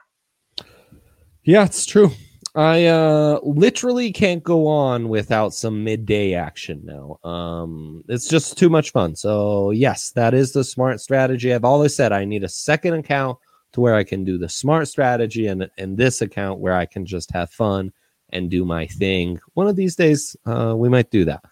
Yeah, 1.45 1.65
it's 1.65 1.87
true. 1.87 2.11
I 2.55 2.85
uh 2.87 3.41
literally 3.43 4.13
can't 4.13 4.43
go 4.45 4.67
on 4.67 5.09
without 5.09 5.55
some 5.55 5.83
midday 5.83 6.35
action 6.35 6.83
now. 6.85 7.19
Um 7.29 8.05
it's 8.09 8.29
just 8.29 8.59
too 8.59 8.69
much 8.69 8.91
fun. 8.93 9.17
So, 9.17 9.71
yes, 9.71 10.11
that 10.11 10.35
is 10.35 10.53
the 10.53 10.63
smart 10.65 11.01
strategy. 11.01 11.53
I've 11.55 11.65
always 11.65 11.97
said 11.97 12.13
I 12.13 12.25
need 12.27 12.45
a 12.45 12.49
second 12.49 12.95
account 12.95 13.39
to 13.73 13.81
where 13.81 13.95
I 13.95 14.05
can 14.05 14.23
do 14.25 14.37
the 14.37 14.49
smart 14.51 14.89
strategy 14.89 15.47
and 15.47 15.71
and 15.79 15.97
this 15.97 16.21
account 16.21 16.61
where 16.61 16.75
I 16.75 16.85
can 16.87 17.07
just 17.07 17.31
have 17.33 17.51
fun 17.51 17.91
and 18.31 18.51
do 18.51 18.65
my 18.67 18.87
thing. 18.87 19.41
One 19.55 19.67
of 19.67 19.77
these 19.77 19.97
days 19.97 20.37
uh 20.47 20.75
we 20.77 20.91
might 20.91 21.11
do 21.11 21.25
that. 21.25 21.43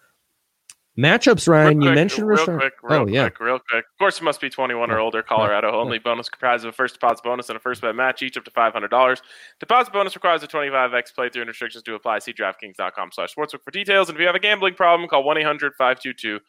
Matchups, 1.01 1.49
Ryan, 1.49 1.79
Real 1.79 1.89
you 1.89 1.95
mentioned 1.95 2.27
real 2.29 2.39
Rashard- 2.45 2.59
quick, 2.59 2.73
oh, 2.85 2.89
real 2.89 3.01
Oh, 3.01 3.07
yeah. 3.07 3.29
quick, 3.31 3.41
real 3.41 3.59
quick. 3.59 3.85
Of 3.87 3.99
course, 3.99 4.21
it 4.21 4.25
must 4.25 4.41
be 4.41 4.51
21 4.51 4.91
or 4.91 4.99
older. 4.99 5.23
Colorado 5.23 5.71
only. 5.73 5.99
Bonus 5.99 6.29
comprised 6.29 6.65
of 6.65 6.69
a 6.69 6.73
first 6.73 6.95
deposit 7.01 7.23
bonus 7.25 7.49
and 7.49 7.57
a 7.57 7.61
first 7.61 7.81
bet 7.81 7.95
match, 7.95 8.23
each 8.23 8.37
up 8.37 8.45
to 8.45 8.51
$500. 8.51 9.23
Deposit 9.61 9.93
bonus 9.93 10.15
requires 10.15 10.43
a 10.43 10.47
25x 10.49 11.15
playthrough 11.17 11.41
and 11.41 11.49
restrictions 11.49 11.83
to 11.85 11.95
apply. 11.95 12.19
See 12.19 12.33
DraftKings.com 12.33 13.11
slash 13.13 13.35
sportsbook 13.35 13.63
for 13.65 13.71
details. 13.71 14.09
And 14.09 14.17
if 14.17 14.21
you 14.21 14.27
have 14.27 14.37
a 14.37 14.41
gambling 14.41 14.75
problem, 14.75 15.09
call 15.09 15.25
1-800-522-4700. 15.25 16.41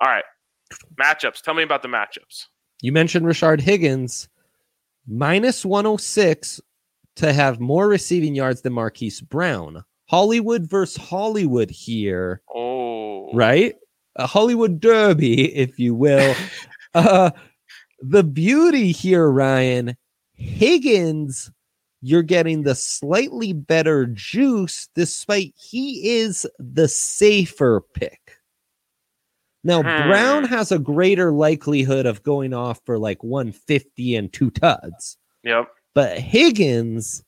All 0.00 0.08
right. 0.10 0.24
Matchups. 1.00 1.42
Tell 1.42 1.54
me 1.54 1.62
about 1.62 1.82
the 1.82 1.88
matchups. 1.88 2.46
You 2.82 2.92
mentioned 2.92 3.26
Rashard 3.26 3.60
Higgins, 3.60 4.28
minus 5.06 5.64
106 5.64 6.60
to 7.16 7.32
have 7.32 7.60
more 7.60 7.88
receiving 7.88 8.34
yards 8.34 8.60
than 8.62 8.72
Marquise 8.74 9.20
Brown. 9.20 9.84
Hollywood 10.08 10.68
versus 10.68 10.96
Hollywood 11.02 11.70
here, 11.70 12.40
Oh. 12.54 13.32
right? 13.34 13.74
A 14.16 14.26
Hollywood 14.26 14.80
derby, 14.80 15.54
if 15.54 15.78
you 15.78 15.94
will. 15.94 16.34
uh, 16.94 17.30
the 18.00 18.22
beauty 18.24 18.92
here, 18.92 19.28
Ryan, 19.30 19.96
Higgins, 20.34 21.50
you're 22.02 22.22
getting 22.22 22.62
the 22.62 22.74
slightly 22.74 23.52
better 23.52 24.06
juice 24.06 24.88
despite 24.94 25.54
he 25.56 26.16
is 26.18 26.46
the 26.58 26.86
safer 26.88 27.80
pick. 27.94 28.20
Now, 29.64 29.82
Hmm. 29.82 30.08
Brown 30.08 30.44
has 30.44 30.70
a 30.70 30.78
greater 30.78 31.32
likelihood 31.32 32.06
of 32.06 32.22
going 32.22 32.54
off 32.54 32.80
for 32.86 32.98
like 32.98 33.24
150 33.24 34.14
and 34.14 34.32
two 34.32 34.50
tuds, 34.50 35.16
Yep. 35.42 35.68
but 35.94 36.18
Higgins, 36.18 37.24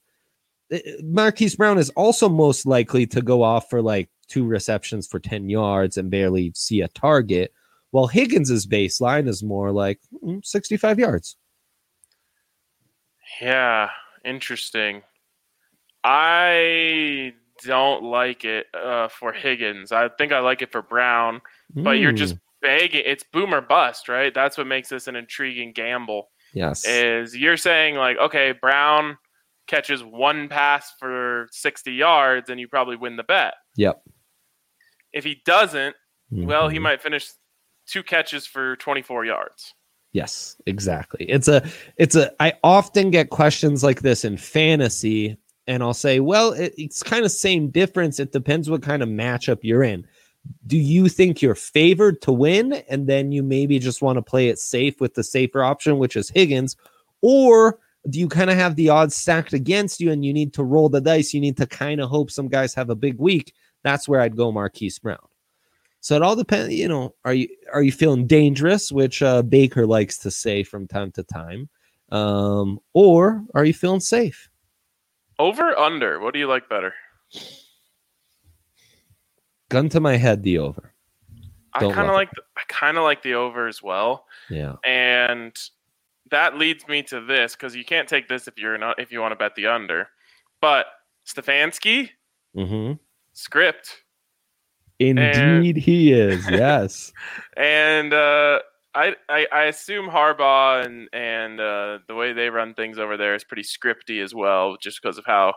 Marquise 1.03 1.57
Brown 1.57 1.79
is 1.79 1.91
also 1.91 2.29
most 2.29 2.67
likely 2.67 3.07
to 3.09 3.23
go 3.23 3.43
off 3.43 3.71
for 3.71 3.81
like 3.83 4.11
two 4.29 4.45
receptions 4.47 5.07
for 5.07 5.19
10 5.19 5.49
yards 5.49 5.97
and 5.97 6.11
barely 6.11 6.53
see 6.55 6.81
a 6.83 6.89
target, 6.89 7.53
while 7.91 8.09
Higgins's 8.09 8.67
baseline 8.67 9.29
is 9.29 9.43
more 9.43 9.73
like 9.73 10.01
mm, 10.23 10.45
65 10.45 10.99
yards. 10.99 11.37
Yeah. 13.41 13.91
Interesting. 14.25 15.03
I 16.05 17.35
don't 17.65 18.05
like 18.05 18.45
it 18.45 18.67
uh, 18.75 19.09
for 19.09 19.33
Higgins. 19.33 19.91
I 19.93 20.09
think 20.09 20.33
I 20.33 20.41
like 20.41 20.63
it 20.63 20.71
for 20.73 20.83
Brown. 20.83 21.41
but 21.75 21.93
you're 21.93 22.13
just 22.13 22.35
Mm, 22.37 22.41
begging 22.61 23.03
it's 23.07 23.23
boomer 23.33 23.61
bust 23.61 24.09
right 24.09 24.35
that's 24.35 24.59
what 24.59 24.67
makes 24.67 24.89
this 24.89 25.07
an 25.07 25.15
intriguing 25.15 25.71
gamble 25.73 26.29
yes. 26.53 26.85
is 26.89 27.37
you're 27.37 27.57
saying 27.57 27.95
like 27.95 28.17
okay 28.19 28.51
brown 28.51 29.17
catches 29.69 30.03
one 30.03 30.49
pass 30.49 30.93
for 30.99 31.47
60 31.53 31.93
yards 31.93 32.51
and 32.51 32.59
you 32.59 32.67
probably 32.67 32.97
win 32.97 33.17
the 33.17 33.23
bet 33.23 33.55
Yep. 33.77 34.03
if 35.13 35.25
he 35.25 35.41
doesn't 35.45 35.95
well 36.31 36.69
he 36.69 36.79
Mhm. 36.79 36.83
might 36.83 37.03
finish 37.03 37.29
two 37.87 38.03
catches 38.03 38.47
for 38.47 38.77
24 38.77 39.25
yards 39.25 39.75
Yes, 40.13 40.57
exactly. 40.65 41.27
It's 41.29 41.49
a 41.49 41.63
it's 41.99 42.17
a 42.17 42.33
I 42.43 42.55
often 42.65 43.11
get 43.11 43.29
questions 43.29 43.85
like 43.85 44.01
this 44.01 44.25
in 44.25 44.39
fantasy 44.39 45.37
and 45.67 45.83
I'll 45.83 45.93
say, 45.93 46.19
"Well, 46.19 46.55
it, 46.55 46.73
it's 46.79 47.03
kind 47.03 47.27
of 47.27 47.31
same 47.31 47.69
difference. 47.69 48.19
It 48.19 48.33
depends 48.33 48.71
what 48.71 48.81
kind 48.83 49.03
of 49.03 49.11
matchup 49.11 49.59
you're 49.63 49.83
in. 49.83 50.07
Do 50.67 50.79
you 50.79 51.11
think 51.11 51.43
you're 51.43 51.55
favored 51.55 52.23
to 52.23 52.33
win 52.33 52.73
and 52.89 53.07
then 53.07 53.33
you 53.33 53.43
maybe 53.43 53.79
just 53.79 54.01
want 54.01 54.17
to 54.17 54.23
play 54.23 54.49
it 54.49 54.59
safe 54.59 54.99
with 54.99 55.13
the 55.13 55.23
safer 55.23 55.63
option 55.63 55.99
which 55.99 56.17
is 56.17 56.31
Higgins 56.31 56.75
or 57.21 57.79
you 58.05 58.29
kind 58.29 58.51
of 58.51 58.57
have 58.57 58.77
the 58.77 58.89
odds 58.89 59.15
stacked 59.17 59.53
against 59.53 60.01
you 60.01 60.11
and 60.11 60.25
you 60.25 60.33
need 60.33 60.55
to 60.55 60.65
roll 60.65 60.89
the 60.89 61.01
dice, 61.01 61.35
you 61.35 61.41
need 61.41 61.57
to 61.59 61.67
kind 61.67 62.01
of 62.01 62.09
hope 62.09 62.31
some 62.31 62.49
guys 62.49 62.75
have 62.75 62.91
a 62.91 62.95
big 62.95 63.19
week? 63.19 63.53
That's 63.83 64.09
where 64.09 64.21
I'd 64.21 64.37
go 64.37 64.51
Marquise 64.53 64.99
Brown. 64.99 65.19
So 66.01 66.15
it 66.17 66.23
all 66.23 66.37
depends, 66.37 66.75
you 66.75 66.89
know, 66.89 67.15
are 67.25 67.35
you 67.35 67.49
are 67.73 67.83
you 67.83 67.93
feeling 67.93 68.27
dangerous, 68.27 68.93
which 68.93 69.21
uh, 69.21 69.43
Baker 69.43 69.87
likes 69.87 70.19
to 70.19 70.31
say 70.31 70.63
from 70.63 70.87
time 70.87 71.11
to 71.13 71.25
time, 71.25 71.69
um, 72.11 72.79
or 72.95 73.45
are 73.55 73.65
you 73.65 73.75
feeling 73.75 74.01
safe? 74.01 74.49
over 75.39 75.77
under 75.79 76.21
what 76.21 76.33
do 76.35 76.41
you 76.41 76.47
like 76.47 76.69
better 76.69 76.95
Gun 79.69 79.91
to 79.91 80.01
my 80.01 80.17
head, 80.17 80.43
the 80.43 80.59
over. 80.59 80.95
i 81.75 81.81
Don't 81.81 81.93
kind 81.93 82.09
of 82.09 82.15
like 82.15 82.31
the, 82.31 82.43
i 82.57 82.63
kind 82.69 82.97
of 82.97 83.05
like 83.05 83.23
the 83.23 83.35
over 83.35 83.69
as 83.69 83.83
well 83.83 84.27
Yeah, 84.49 84.77
and 84.85 85.55
that 86.31 86.57
leads 86.57 86.87
me 86.89 87.03
to 87.05 87.21
this 87.21 87.55
because 87.55 87.75
you 87.75 87.85
can't 87.85 88.09
take 88.09 88.29
this 88.29 88.49
if 88.49 88.59
you're 88.59 88.79
not 88.79 88.99
if 88.99 89.13
you 89.13 89.21
want 89.21 89.33
to 89.33 89.37
bet 89.37 89.55
the 89.55 89.67
under 89.67 90.09
but 90.61 90.87
stefanski 91.27 92.11
hmm 92.55 92.93
script 93.33 94.03
indeed 94.99 95.77
he 95.77 96.13
is. 96.13 96.49
Yes, 96.51 97.13
and 97.57 98.13
uh, 98.13 98.59
I, 98.95 99.15
I 99.29 99.47
I 99.53 99.63
assume 99.65 100.09
Harbaugh 100.09 100.85
and 100.85 101.09
and 101.13 101.61
uh, 101.61 101.99
the 102.09 102.15
way 102.15 102.33
they 102.33 102.51
run 102.51 102.75
things 102.75 102.99
over 102.99 103.17
there 103.17 103.35
is 103.35 103.45
pretty 103.45 103.63
scripty 103.63 104.23
as 104.23 104.35
well, 104.35 104.77
just 104.81 105.01
because 105.03 105.19
of 105.19 105.25
how 105.25 105.55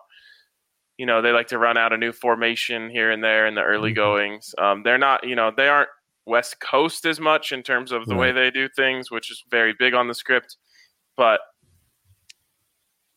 you 0.98 1.06
know 1.06 1.22
they 1.22 1.32
like 1.32 1.48
to 1.48 1.58
run 1.58 1.78
out 1.78 1.94
a 1.94 1.98
new 1.98 2.12
formation 2.12 2.90
here 2.90 3.12
and 3.12 3.24
there 3.24 3.48
in 3.48 3.56
the 3.56 3.64
early 3.64 3.92
Mhm. 3.92 3.96
goings. 3.96 4.54
Um, 4.58 4.84
they're 4.84 4.98
not 4.98 5.28
you 5.28 5.36
know 5.36 5.52
they 5.56 5.68
aren't 5.68 5.90
West 6.26 6.60
Coast 6.60 7.06
as 7.06 7.20
much 7.20 7.52
in 7.52 7.64
terms 7.64 7.92
of 7.92 8.06
the 8.06 8.16
way 8.16 8.32
they 8.32 8.52
do 8.52 8.70
things, 8.76 9.10
which 9.10 9.32
is 9.32 9.44
very 9.50 9.74
big 9.78 9.94
on 9.94 10.08
the 10.08 10.16
script, 10.16 10.58
but. 11.18 11.42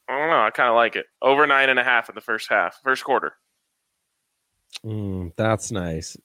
I 0.06 0.18
don't 0.18 0.28
know. 0.28 0.42
I 0.42 0.50
kind 0.50 0.68
of 0.68 0.74
like 0.74 0.96
it. 0.96 1.06
Over 1.22 1.46
nine 1.46 1.70
and 1.70 1.78
a 1.78 1.84
half 1.84 2.10
in 2.10 2.14
the 2.14 2.20
first 2.20 2.50
half, 2.50 2.78
first 2.84 3.04
quarter. 3.04 3.36
Mm, 4.84 5.32
that's 5.36 5.70
nice. 5.70 6.16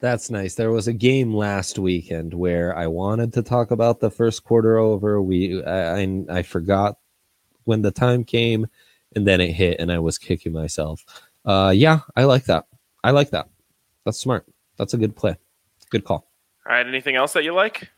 That's 0.00 0.30
nice. 0.30 0.54
There 0.54 0.70
was 0.70 0.86
a 0.86 0.92
game 0.92 1.34
last 1.34 1.78
weekend 1.78 2.34
where 2.34 2.76
I 2.76 2.86
wanted 2.86 3.32
to 3.32 3.42
talk 3.42 3.70
about 3.70 4.00
the 4.00 4.10
first 4.10 4.44
quarter 4.44 4.78
over. 4.78 5.20
We 5.20 5.62
I 5.64 6.02
I, 6.02 6.24
I 6.30 6.42
forgot 6.42 6.98
when 7.64 7.82
the 7.82 7.90
time 7.90 8.22
came, 8.22 8.66
and 9.16 9.26
then 9.26 9.40
it 9.40 9.52
hit, 9.52 9.80
and 9.80 9.90
I 9.90 9.98
was 9.98 10.18
kicking 10.18 10.52
myself. 10.52 11.04
Uh, 11.44 11.72
yeah, 11.74 12.00
I 12.14 12.24
like 12.24 12.44
that. 12.44 12.66
I 13.02 13.10
like 13.10 13.30
that. 13.30 13.48
That's 14.04 14.18
smart. 14.18 14.46
That's 14.76 14.94
a 14.94 14.98
good 14.98 15.16
play. 15.16 15.36
Good 15.88 16.04
call. 16.04 16.30
All 16.66 16.74
right. 16.74 16.86
Anything 16.86 17.16
else 17.16 17.32
that 17.32 17.44
you 17.44 17.54
like? 17.54 17.88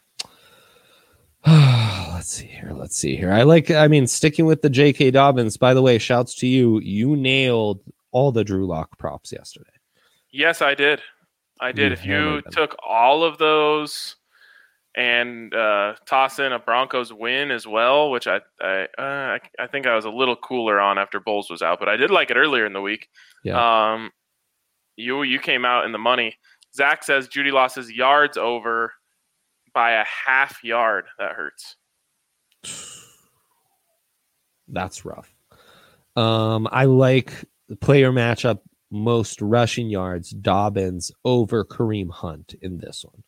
let's 1.46 2.28
see 2.32 2.46
here. 2.46 2.72
Let's 2.72 2.96
see 2.96 3.16
here. 3.16 3.32
I 3.32 3.42
like. 3.42 3.70
I 3.70 3.88
mean, 3.88 4.06
sticking 4.06 4.46
with 4.46 4.62
the 4.62 4.70
J.K. 4.70 5.10
Dobbins. 5.10 5.56
By 5.56 5.74
the 5.74 5.82
way, 5.82 5.98
shouts 5.98 6.34
to 6.36 6.46
you. 6.46 6.80
You 6.80 7.16
nailed 7.16 7.80
all 8.12 8.32
the 8.32 8.44
Drew 8.44 8.66
Lock 8.66 8.98
props 8.98 9.32
yesterday. 9.32 9.70
Yes, 10.32 10.62
I 10.62 10.74
did. 10.74 11.00
I 11.60 11.72
did. 11.72 11.90
You 11.90 11.92
if 11.92 12.06
you 12.06 12.42
them. 12.42 12.52
took 12.52 12.76
all 12.86 13.24
of 13.24 13.38
those 13.38 14.16
and 14.96 15.54
uh, 15.54 15.94
toss 16.06 16.38
in 16.38 16.52
a 16.52 16.58
Broncos 16.58 17.12
win 17.12 17.50
as 17.50 17.66
well, 17.66 18.10
which 18.10 18.26
I 18.26 18.40
I, 18.60 18.86
uh, 18.98 19.38
I 19.38 19.40
I 19.58 19.66
think 19.66 19.86
I 19.86 19.94
was 19.94 20.04
a 20.04 20.10
little 20.10 20.36
cooler 20.36 20.80
on 20.80 20.98
after 20.98 21.20
Bolles 21.20 21.50
was 21.50 21.62
out, 21.62 21.78
but 21.78 21.88
I 21.88 21.96
did 21.96 22.10
like 22.10 22.30
it 22.30 22.36
earlier 22.36 22.66
in 22.66 22.72
the 22.72 22.80
week. 22.80 23.08
Yeah. 23.44 23.92
Um, 23.92 24.10
you 24.96 25.22
you 25.22 25.38
came 25.38 25.64
out 25.64 25.84
in 25.84 25.92
the 25.92 25.98
money. 25.98 26.36
Zach 26.74 27.02
says 27.02 27.28
Jeudy 27.28 27.52
lost 27.52 27.76
his 27.76 27.90
yards 27.90 28.36
over 28.36 28.92
by 29.72 29.92
a 29.92 30.04
half 30.04 30.62
yard. 30.62 31.06
That 31.18 31.32
hurts. 31.32 31.76
That's 34.68 35.04
rough. 35.04 35.32
Um, 36.16 36.68
I 36.70 36.84
like 36.84 37.32
the 37.68 37.76
player 37.76 38.12
matchup 38.12 38.60
most 38.90 39.40
rushing 39.40 39.88
yards 39.88 40.30
Dobbins 40.30 41.12
over 41.24 41.64
Kareem 41.64 42.10
Hunt 42.10 42.54
in 42.60 42.78
this 42.78 43.04
one. 43.04 43.22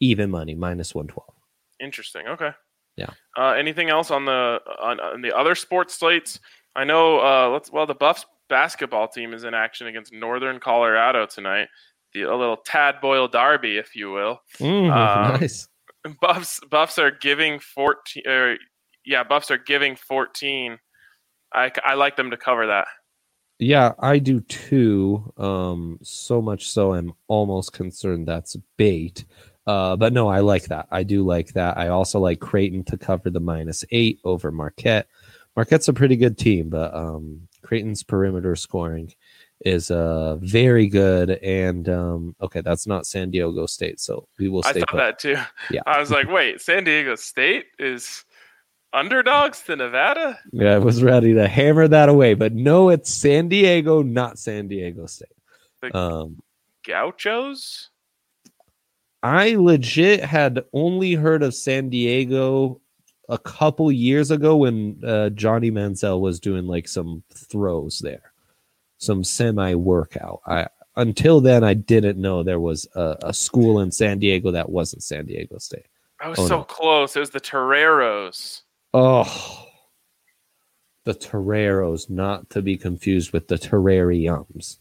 Even 0.00 0.30
money 0.30 0.54
minus 0.54 0.94
one 0.94 1.06
twelve. 1.06 1.34
Interesting. 1.80 2.26
Okay. 2.28 2.50
Yeah. 2.96 3.10
Uh, 3.36 3.50
anything 3.50 3.90
else 3.90 4.10
on 4.10 4.24
the 4.24 4.60
on, 4.80 5.00
on 5.00 5.22
the 5.22 5.36
other 5.36 5.54
sports 5.54 5.94
slates? 5.94 6.40
I 6.74 6.84
know. 6.84 7.18
Uh, 7.20 7.50
let's. 7.50 7.70
Well, 7.72 7.86
the 7.86 7.94
Buffs 7.94 8.26
basketball 8.48 9.08
team 9.08 9.34
is 9.34 9.44
in 9.44 9.54
action 9.54 9.86
against 9.86 10.12
Northern 10.12 10.60
Colorado 10.60 11.26
tonight. 11.26 11.68
A 12.22 12.34
little 12.34 12.56
Tad 12.58 13.00
Boyle 13.00 13.28
derby, 13.28 13.76
if 13.78 13.94
you 13.96 14.10
will. 14.10 14.40
Mm, 14.58 14.90
Um, 14.90 15.40
nice. 15.40 15.68
Buffs 16.20 16.60
Buffs 16.70 16.98
are 16.98 17.10
giving 17.10 17.58
fourteen. 17.58 18.22
Or, 18.26 18.56
yeah, 19.04 19.24
Buffs 19.24 19.50
are 19.50 19.58
giving 19.58 19.96
fourteen. 19.96 20.78
I, 21.52 21.70
I 21.84 21.94
like 21.94 22.16
them 22.16 22.30
to 22.30 22.36
cover 22.36 22.66
that. 22.66 22.86
Yeah, 23.58 23.92
I 23.98 24.18
do 24.18 24.40
too. 24.40 25.32
Um, 25.38 25.98
so 26.02 26.42
much 26.42 26.68
so 26.68 26.92
I'm 26.94 27.14
almost 27.26 27.72
concerned 27.72 28.28
that's 28.28 28.56
bait. 28.76 29.24
Uh, 29.66 29.96
but 29.96 30.12
no, 30.12 30.28
I 30.28 30.40
like 30.40 30.64
that. 30.64 30.86
I 30.90 31.02
do 31.02 31.24
like 31.24 31.54
that. 31.54 31.76
I 31.76 31.88
also 31.88 32.20
like 32.20 32.38
Creighton 32.38 32.84
to 32.84 32.98
cover 32.98 33.30
the 33.30 33.40
minus 33.40 33.84
eight 33.90 34.20
over 34.24 34.52
Marquette. 34.52 35.08
Marquette's 35.56 35.88
a 35.88 35.92
pretty 35.92 36.16
good 36.16 36.36
team, 36.38 36.68
but 36.68 36.94
um, 36.94 37.48
Creighton's 37.62 38.02
perimeter 38.02 38.54
scoring 38.54 39.12
is 39.64 39.90
uh 39.90 40.36
very 40.40 40.86
good. 40.86 41.30
And 41.30 41.88
um, 41.88 42.36
okay, 42.42 42.60
that's 42.60 42.86
not 42.86 43.06
San 43.06 43.30
Diego 43.30 43.66
State, 43.66 44.00
so 44.00 44.28
we 44.38 44.48
will 44.48 44.62
I 44.66 44.72
thought 44.74 44.88
put. 44.88 44.96
that 44.98 45.18
too. 45.18 45.36
Yeah. 45.70 45.80
I 45.86 45.98
was 45.98 46.10
like, 46.10 46.28
wait, 46.28 46.60
San 46.60 46.84
Diego 46.84 47.14
State 47.14 47.66
is 47.78 48.24
underdogs 48.92 49.62
to 49.62 49.76
Nevada. 49.76 50.38
Yeah, 50.52 50.74
I 50.74 50.78
was 50.78 51.02
ready 51.02 51.34
to 51.34 51.48
hammer 51.48 51.88
that 51.88 52.08
away, 52.08 52.34
but 52.34 52.54
no, 52.54 52.88
it's 52.90 53.12
San 53.12 53.48
Diego, 53.48 54.02
not 54.02 54.38
San 54.38 54.68
Diego 54.68 55.06
State. 55.06 55.28
The 55.82 55.96
Um, 55.96 56.38
Gauchos. 56.86 57.90
I 59.22 59.56
legit 59.56 60.20
had 60.24 60.64
only 60.72 61.14
heard 61.14 61.42
of 61.42 61.54
San 61.54 61.88
Diego 61.90 62.80
a 63.28 63.38
couple 63.38 63.90
years 63.90 64.30
ago 64.30 64.56
when 64.56 65.00
uh, 65.04 65.30
Johnny 65.30 65.70
Manziel 65.70 66.20
was 66.20 66.38
doing 66.38 66.66
like 66.66 66.86
some 66.86 67.24
throws 67.34 67.98
there, 67.98 68.32
some 68.98 69.24
semi 69.24 69.74
workout. 69.74 70.40
I 70.46 70.68
until 70.96 71.40
then 71.40 71.62
I 71.64 71.74
didn't 71.74 72.20
know 72.20 72.42
there 72.42 72.60
was 72.60 72.86
a, 72.94 73.16
a 73.22 73.34
school 73.34 73.80
in 73.80 73.90
San 73.92 74.18
Diego 74.18 74.50
that 74.52 74.70
wasn't 74.70 75.02
San 75.02 75.26
Diego 75.26 75.58
State. 75.58 75.86
I 76.20 76.28
was 76.28 76.38
Oh, 76.38 76.46
so 76.46 76.56
no. 76.58 76.64
close. 76.64 77.14
It 77.16 77.20
was 77.20 77.30
the 77.30 77.40
Toreros. 77.40 78.62
Oh, 78.94 79.66
the 81.04 81.12
Toreros, 81.14 82.08
not 82.08 82.48
to 82.50 82.62
be 82.62 82.76
confused 82.78 83.32
with 83.32 83.48
the 83.48 83.56
Terrariums. 83.56 84.78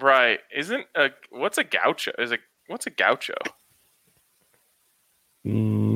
Right. 0.00 0.38
Isn't 0.56 0.86
a 0.94 1.10
what's 1.30 1.58
a 1.58 1.64
gaucho? 1.64 2.12
Is 2.18 2.30
it 2.30 2.40
what's 2.68 2.86
a 2.86 2.90
gaucho? 2.90 3.34
Mm, 5.46 5.87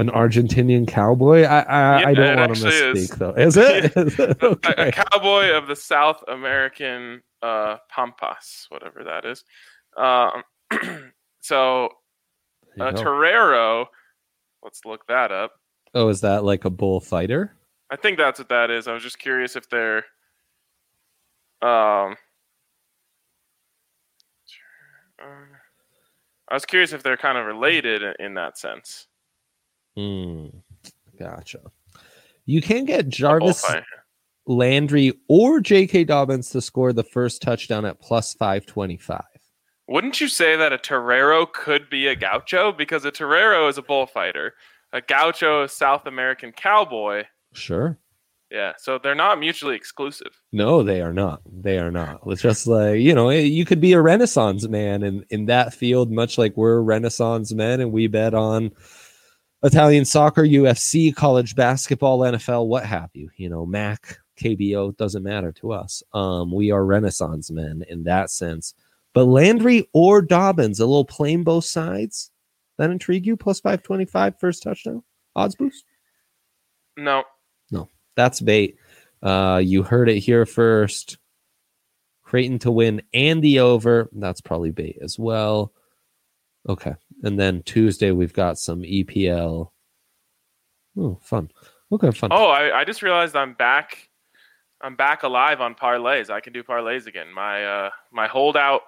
an 0.00 0.08
Argentinian 0.10 0.86
cowboy. 0.88 1.42
I 1.42 1.60
I, 1.60 2.00
Yeah, 2.00 2.08
I 2.08 2.14
don't 2.14 2.36
want 2.38 2.56
to 2.56 2.66
actually 2.68 3.00
is. 3.02 3.08
though. 3.10 3.30
Is 3.34 3.56
it? 3.56 3.84
Is 3.96 4.18
it? 4.18 4.42
A- 4.42 4.88
A, 4.88 4.92
cowboy 4.92 5.50
of 5.52 5.66
the 5.68 5.76
South 5.76 6.22
American 6.28 7.22
uh, 7.42 7.76
pampas, 7.88 8.66
whatever 8.70 9.04
that 9.04 9.24
is. 9.24 9.44
Um, 9.96 10.42
so 11.40 11.88
a 12.78 12.86
you 12.86 12.92
go. 12.92 13.02
torero. 13.02 13.86
Let's 14.62 14.84
look 14.84 15.06
that 15.08 15.32
up. 15.32 15.52
Oh, 15.94 16.08
is 16.08 16.20
that 16.22 16.44
like 16.44 16.64
a 16.64 16.70
bullfighter? 16.70 17.54
I 17.90 17.96
think 17.96 18.18
that's 18.18 18.38
what 18.38 18.48
that 18.50 18.70
is. 18.70 18.86
I 18.88 18.92
was 18.94 19.02
just 19.02 19.18
curious 19.18 19.56
if 19.56 19.68
they're. 19.68 20.04
Um. 21.62 22.16
I 26.48 26.54
was 26.54 26.64
curious 26.64 26.92
if 26.92 27.02
they're 27.02 27.16
kind 27.16 27.38
of 27.38 27.46
related 27.46 28.02
in, 28.02 28.14
in 28.18 28.34
that 28.34 28.58
sense. 28.58 29.06
Hmm. 30.00 30.46
Gotcha. 31.18 31.60
You 32.46 32.62
can 32.62 32.84
get 32.84 33.08
Jarvis. 33.08 33.64
Landry 34.46 35.12
or 35.28 35.60
J.K. 35.60 36.04
Dobbins 36.04 36.50
to 36.50 36.60
score 36.60 36.92
the 36.92 37.04
first 37.04 37.40
touchdown 37.42 37.84
at 37.84 38.00
plus 38.00 38.34
525. 38.34 39.22
Wouldn't 39.86 40.20
you 40.20 40.28
say 40.28 40.56
that 40.56 40.72
a 40.72 40.78
torero 40.78 41.46
could 41.46 41.88
be 41.90 42.06
a 42.08 42.16
gaucho? 42.16 42.72
Because 42.72 43.04
a 43.04 43.10
torero 43.10 43.68
is 43.68 43.78
a 43.78 43.82
bullfighter, 43.82 44.54
a 44.92 45.00
gaucho 45.00 45.64
is 45.64 45.72
South 45.72 46.06
American 46.06 46.52
cowboy. 46.52 47.24
Sure. 47.52 47.98
Yeah, 48.50 48.72
so 48.78 48.98
they're 48.98 49.14
not 49.14 49.38
mutually 49.38 49.76
exclusive. 49.76 50.40
No, 50.52 50.82
they 50.82 51.00
are 51.00 51.12
not. 51.12 51.40
They 51.46 51.78
are 51.78 51.92
not. 51.92 52.20
It's 52.26 52.42
just 52.42 52.66
like, 52.66 52.98
you 52.98 53.14
know, 53.14 53.28
eh, 53.28 53.40
you 53.40 53.64
could 53.64 53.80
be 53.80 53.92
a 53.92 54.00
renaissance 54.00 54.66
man 54.66 55.04
in, 55.04 55.24
in 55.30 55.46
that 55.46 55.72
field, 55.72 56.10
much 56.10 56.36
like 56.36 56.56
we're 56.56 56.80
renaissance 56.80 57.52
men 57.52 57.80
and 57.80 57.92
we 57.92 58.08
bet 58.08 58.34
on 58.34 58.72
Italian 59.62 60.04
soccer, 60.04 60.42
UFC, 60.42 61.14
college 61.14 61.54
basketball, 61.54 62.20
NFL, 62.20 62.66
what 62.66 62.86
have 62.86 63.10
you. 63.12 63.30
You 63.36 63.50
know, 63.50 63.66
Mac, 63.66 64.18
KBO, 64.40 64.96
doesn't 64.96 65.22
matter 65.22 65.52
to 65.52 65.72
us. 65.72 66.02
Um, 66.14 66.52
we 66.52 66.70
are 66.70 66.84
renaissance 66.84 67.50
men 67.50 67.84
in 67.88 68.04
that 68.04 68.30
sense. 68.30 68.74
But 69.12 69.24
Landry 69.24 69.88
or 69.92 70.22
Dobbins, 70.22 70.80
a 70.80 70.86
little 70.86 71.04
plain 71.04 71.42
both 71.42 71.64
sides. 71.64 72.30
That 72.78 72.90
intrigue 72.90 73.26
you? 73.26 73.36
Plus 73.36 73.60
525 73.60 74.38
first 74.38 74.62
touchdown? 74.62 75.02
Odds 75.36 75.54
boost? 75.54 75.84
No, 76.96 77.24
No, 77.70 77.88
That's 78.16 78.40
bait. 78.40 78.76
Uh, 79.22 79.60
you 79.62 79.82
heard 79.82 80.08
it 80.08 80.20
here 80.20 80.46
first. 80.46 81.18
Creighton 82.22 82.58
to 82.60 82.70
win 82.70 83.02
and 83.12 83.42
the 83.42 83.60
over. 83.60 84.08
That's 84.12 84.40
probably 84.40 84.70
bait 84.70 84.98
as 85.02 85.18
well. 85.18 85.72
Okay. 86.68 86.94
And 87.22 87.38
then 87.38 87.62
Tuesday, 87.62 88.10
we've 88.12 88.32
got 88.32 88.58
some 88.58 88.82
EPL. 88.82 89.70
Oh, 90.98 91.18
fun. 91.22 91.50
Okay, 91.92 92.10
fun. 92.12 92.30
Oh, 92.32 92.48
I, 92.48 92.80
I 92.80 92.84
just 92.84 93.02
realized 93.02 93.36
I'm 93.36 93.54
back. 93.54 94.08
I'm 94.80 94.96
back 94.96 95.22
alive 95.22 95.60
on 95.60 95.74
parlays. 95.74 96.30
I 96.30 96.40
can 96.40 96.52
do 96.52 96.62
parlays 96.62 97.06
again. 97.06 97.32
My 97.34 97.64
uh, 97.64 97.90
my 98.12 98.26
holdout 98.26 98.82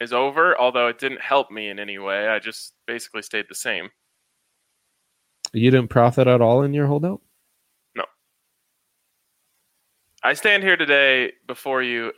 is 0.00 0.12
over, 0.12 0.58
although 0.58 0.88
it 0.88 0.98
didn't 0.98 1.20
help 1.20 1.50
me 1.50 1.68
in 1.68 1.78
any 1.78 1.98
way. 1.98 2.28
I 2.28 2.38
just 2.40 2.74
basically 2.86 3.22
stayed 3.22 3.46
the 3.48 3.54
same. 3.54 3.90
You 5.52 5.70
didn't 5.70 5.90
profit 5.90 6.26
at 6.26 6.40
all 6.40 6.62
in 6.62 6.74
your 6.74 6.86
holdout? 6.86 7.20
No. 7.94 8.04
I 10.24 10.32
stand 10.32 10.62
here 10.62 10.76
today 10.76 11.32
before 11.46 11.82
you 11.82 12.12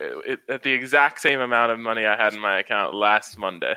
at 0.49 0.63
the 0.63 0.71
exact 0.71 1.21
same 1.21 1.41
amount 1.41 1.71
of 1.71 1.79
money 1.79 2.05
I 2.05 2.15
had 2.15 2.33
in 2.33 2.39
my 2.39 2.59
account 2.59 2.95
last 2.95 3.37
Monday. 3.37 3.75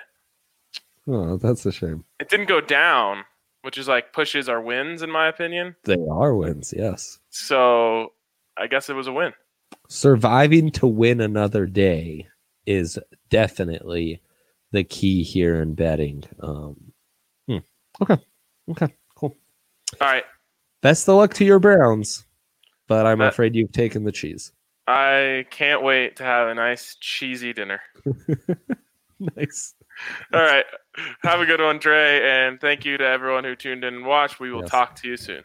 Oh, 1.09 1.37
that's 1.39 1.65
a 1.67 1.73
shame. 1.73 2.05
It 2.21 2.29
didn't 2.29 2.49
go 2.49 2.61
down, 2.61 3.25
which 3.63 3.79
is 3.79 3.89
like 3.89 4.13
pushes 4.13 4.49
our 4.49 4.61
wins, 4.61 5.03
in 5.03 5.11
my 5.11 5.29
opinion. 5.29 5.75
They 5.85 5.97
are 6.11 6.35
wins, 6.35 6.75
yes. 6.77 7.19
So 7.31 8.13
I 8.57 8.67
guess 8.67 8.89
it 8.91 8.95
was 8.95 9.07
a 9.07 9.13
win. 9.13 9.33
Surviving 9.89 10.71
to 10.73 10.87
win 10.87 11.21
another 11.21 11.67
day 11.67 12.27
is 12.67 12.99
definitely 13.31 14.21
the 14.73 14.85
key 14.85 15.23
here 15.23 15.63
in 15.63 15.75
betting. 15.75 16.25
Um, 16.41 16.77
hmm. 17.47 17.59
Okay. 18.03 18.19
Okay. 18.71 18.95
Cool. 19.15 19.35
All 20.01 20.07
right. 20.09 20.25
Best 20.83 21.09
of 21.09 21.15
luck 21.17 21.33
to 21.35 21.45
your 21.45 21.59
Browns, 21.59 22.27
but 22.87 23.07
I'm 23.07 23.19
That- 23.19 23.29
afraid 23.33 23.55
you've 23.55 23.73
taken 23.73 24.05
the 24.05 24.13
cheese. 24.13 24.53
I 24.87 25.45
can't 25.51 25.83
wait 25.83 26.17
to 26.17 26.23
have 26.25 26.49
a 26.49 26.55
nice 26.55 26.97
cheesy 27.01 27.53
dinner. 27.53 27.81
nice. 29.37 29.75
All 30.33 30.41
right. 30.41 30.65
Have 31.23 31.41
a 31.41 31.47
good 31.47 31.61
one, 31.61 31.79
Trey, 31.79 32.47
and 32.47 32.61
thank 32.61 32.85
you 32.85 32.97
to 32.99 33.05
everyone 33.05 33.45
who 33.45 33.55
tuned 33.57 33.85
in 33.85 33.95
and 33.95 34.07
watched. 34.07 34.41
We 34.41 34.51
will 34.51 34.63
Yes. 34.63 34.71
talk 34.71 34.95
to 34.97 35.09
you 35.09 35.17
soon. 35.17 35.45